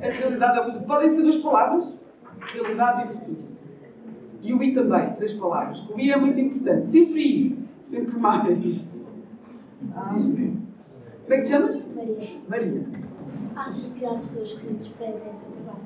[0.00, 0.84] a realidade é o futuro.
[0.84, 1.94] Podem ser duas palavras,
[2.40, 3.50] realidade e futuro.
[4.42, 5.80] E o I também, três palavras.
[5.90, 6.86] O I é muito importante.
[6.86, 8.60] Sempre I, sempre mais.
[8.60, 9.06] Diz-me.
[11.22, 11.80] Como é que te chamas?
[11.94, 12.16] Maria,
[12.48, 12.86] Maria.
[13.56, 15.84] acha que há pessoas que desprezem o seu trabalho?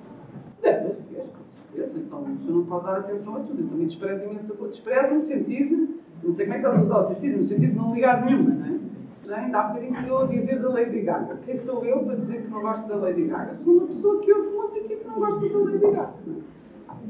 [0.63, 1.99] Deve haver, com certeza.
[1.99, 4.73] Então, se eu não pode dar atenção a tudo, eu também desprezo imensa coisa.
[4.73, 7.73] Desprezo no sentido, não sei como é que estás a usar o sentido, no sentido
[7.73, 8.75] de não ligar nenhuma, não é?
[9.29, 9.41] É?
[9.41, 11.39] Ainda há bocadinho que eu a dizer da Lady Gaga.
[11.45, 13.55] Quem sou eu para dizer que não gosto da Lady Gaga?
[13.55, 16.15] Sou uma pessoa que ouve música e que não gosta da Lady Gaga.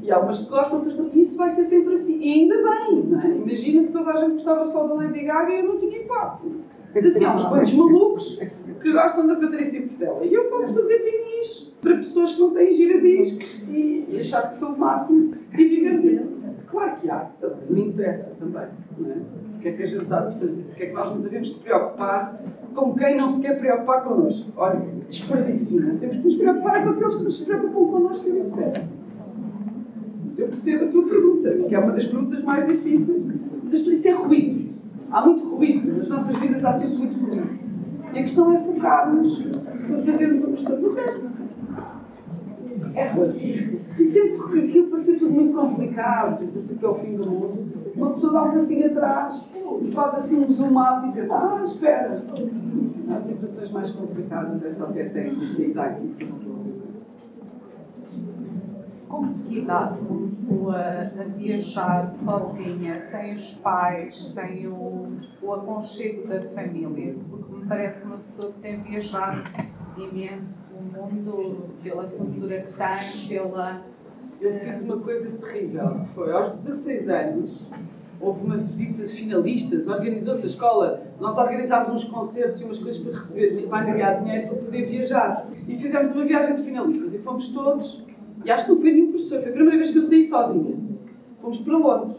[0.01, 1.09] E há umas que gostam, outras não.
[1.13, 2.19] Isso vai ser sempre assim.
[2.21, 3.29] E ainda bem, não é?
[3.35, 6.55] Imagina que toda a gente gostava só da Lady Gaga e eu não tinha hipótese.
[6.93, 8.39] Mas assim, há uns quantos malucos
[8.81, 10.25] que gostam da Patrícia Portela.
[10.25, 14.55] E eu posso fazer vinis para pessoas que não têm giradiscos e, e achar que
[14.55, 16.34] sou o máximo e viver disso.
[16.75, 17.29] Claro que há,
[17.69, 18.67] me interessa também.
[18.97, 19.15] Não é?
[19.15, 20.61] O que é que a gente está a fazer?
[20.61, 22.41] O que é que nós nos devemos de preocupar
[22.73, 24.51] com quem não se quer preocupar connosco?
[24.57, 25.97] Olha, desperdício, não é?
[25.99, 28.83] Temos que nos preocupar com aqueles que nos preocupam connosco e vice-versa.
[30.37, 33.23] Eu percebo a tua pergunta, que é uma das perguntas mais difíceis.
[33.63, 34.75] Mas isso é ruído.
[35.09, 35.97] Há muito ruído.
[35.97, 37.49] Nas nossas vidas há sempre muito ruído.
[38.13, 41.25] E a questão é focarmos para fazermos o questão do resto.
[42.93, 43.77] É relativo.
[43.99, 47.29] E sempre que aquilo parecia tudo muito complicado, tipo, parecia que é o fim do
[47.29, 49.41] mundo, uma pessoa dá passinho atrás
[49.81, 52.23] e faz assim um zoom e pensa, ah, espera.
[53.09, 56.15] Há situações mais complicadas, esta até tem que aceitar aqui.
[59.07, 66.41] com que idade começou a viajar sozinha, sem os pais, sem o, o aconchego da
[66.41, 67.15] família?
[67.29, 69.43] Porque me parece uma pessoa que tem viajado
[69.97, 73.81] imenso pelo mundo, pela cultura que tem, pela.
[74.39, 76.01] Eu fiz uma coisa terrível.
[76.13, 77.61] Foi aos 16 anos,
[78.19, 83.01] houve uma visita de finalistas, organizou-se a escola, nós organizámos uns concertos e umas coisas
[83.01, 85.47] para receber, para ganhar dinheiro para poder viajar.
[85.67, 88.03] E fizemos uma viagem de finalistas e fomos todos,
[88.43, 90.75] e acho que não foi nenhum professor, foi a primeira vez que eu saí sozinha.
[91.41, 92.17] Fomos para Londres.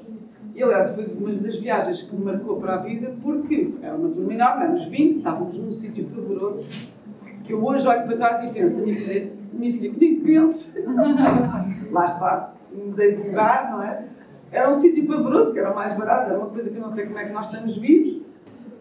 [0.55, 4.09] E aliás, foi uma das viagens que me marcou para a vida, porque era uma
[4.09, 6.67] turma enorme, éramos 20, estávamos num sítio pavoroso,
[7.47, 10.21] que eu hoje olho para trás e penso, a minha filha, minha filha que nem
[10.21, 10.73] pense,
[11.93, 14.05] lá está, mudei de lugar, não é?
[14.51, 17.07] Era um sítio pavoroso, que era mais barato, era uma coisa que eu não sei
[17.07, 18.23] como é que nós estamos vivos.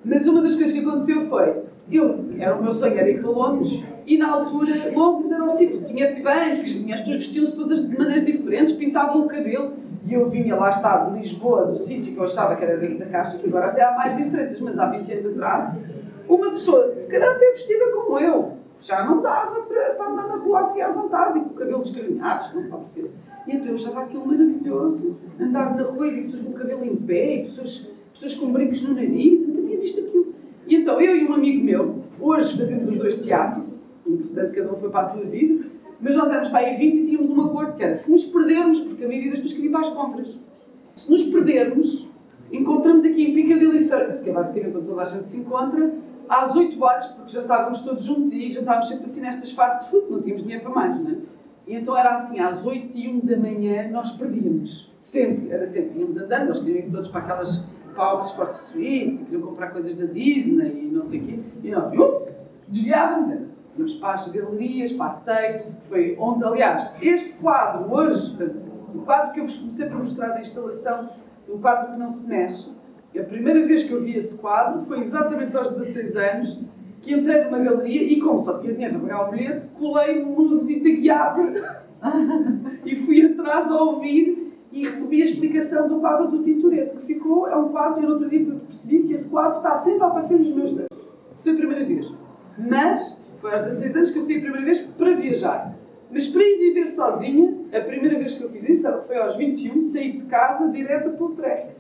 [0.04, 3.30] Mas uma das coisas que aconteceu foi, eu, era o meu sonho era ir para
[3.30, 7.88] Londres, e na altura Londres era o sítio, tinha punks, tinha, as pessoas vestiam-se todas
[7.88, 9.74] de maneiras diferentes, pintavam o cabelo,
[10.08, 13.00] e eu vinha lá estar de Lisboa, do sítio que eu achava que era dentro
[13.00, 15.76] da caixa, que agora até há mais diferenças, mas há 20 anos atrás,
[16.28, 20.36] uma pessoa, se calhar até vestida como eu, já não dava para, para andar na
[20.36, 23.12] rua assim à vontade, e com o cabelo descarinhado, não pode ser.
[23.48, 26.86] E então eu achava aquilo maravilhoso, andar na rua e ver pessoas com o cabelo
[26.86, 30.34] em pé, pessoas, pessoas com brincos no nariz, nunca tinha visto aquilo.
[30.68, 33.64] E então eu e um amigo meu, hoje fazemos os dois teatro,
[34.04, 35.66] portanto cada um foi para a sua vida,
[36.00, 38.80] mas nós éramos para aí 20 e tínhamos um acordo que era, se nos perdermos,
[38.80, 40.40] porque a maioria das pessoas queria ir para as compras,
[40.96, 42.08] se nos perdermos,
[42.52, 45.94] encontramos aqui em Piccadilly Circus, que é basicamente onde toda a gente se encontra,
[46.30, 50.22] às 8 horas, porque jantávamos todos juntos e jantávamos sempre assim nestas fast food, não
[50.22, 51.16] tínhamos dinheiro para mais, não é?
[51.68, 54.92] E então era assim, às 8 e 1 da manhã nós perdíamos.
[55.00, 56.00] Sempre, era sempre.
[56.00, 57.66] Íamos andando, nós queríamos ir todos para aquelas
[57.96, 61.40] para Oxford Street, queriam comprar coisas da Disney e não sei o quê.
[61.64, 62.28] E nós, uh,
[62.68, 63.48] desviávamos,
[63.78, 68.66] íamos para as galerias, para a Tate, que foi onde, aliás, este quadro hoje, portanto,
[68.94, 71.10] o quadro que eu vos comecei a mostrar na instalação,
[71.48, 72.70] o quadro que não se mexe,
[73.20, 76.60] a primeira vez que eu vi esse quadro foi exatamente aos 16 anos,
[77.02, 80.58] que entrei numa galeria e, como só tinha dinheiro para pagar o bilhete, colei-me numa
[80.58, 81.86] visita guiada
[82.86, 87.48] e fui atrás a ouvir e recebi a explicação do quadro do Tintoretto, que ficou,
[87.48, 90.38] é um quadro, e no outro dia percebi que esse quadro está sempre a aparecer
[90.38, 91.08] nos meus dedos.
[91.38, 92.12] Foi a primeira vez.
[92.58, 95.76] Mas foi aos 16 anos que eu saí a primeira vez para viajar.
[96.12, 99.84] Mas para ir viver sozinha, a primeira vez que eu fiz isso foi aos 21,
[99.84, 101.76] saí de casa direto para o Utrecht,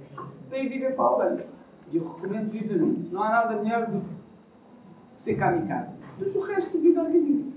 [0.49, 1.45] para ir viver para.
[1.91, 3.09] E eu recomendo vivamente.
[3.11, 4.05] Não há nada melhor do que
[5.15, 5.89] ser casa.
[6.19, 7.53] Mas o resto da vida organiza-se.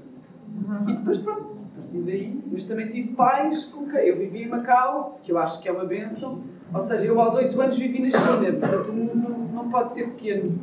[0.87, 2.43] E depois, pronto, a partir daí.
[2.51, 5.73] Mas também tive pais com quem eu vivi em Macau, que eu acho que é
[5.73, 6.41] uma benção.
[6.73, 10.09] Ou seja, eu aos 8 anos vivi na China, portanto o mundo não pode ser
[10.09, 10.59] pequeno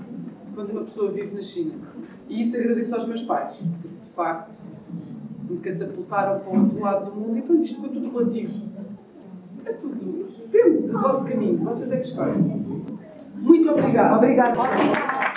[0.54, 1.74] quando uma pessoa vive na China.
[2.30, 4.54] E isso agradeço aos meus pais, porque de facto
[5.50, 8.54] me catapultaram para o outro lado do mundo e pronto, isto foi tudo relativo.
[9.66, 10.26] É tudo.
[10.52, 12.96] Depende do vosso caminho, vocês é que escolhem.
[13.36, 14.16] Muito obrigada.
[14.16, 15.35] Obrigada.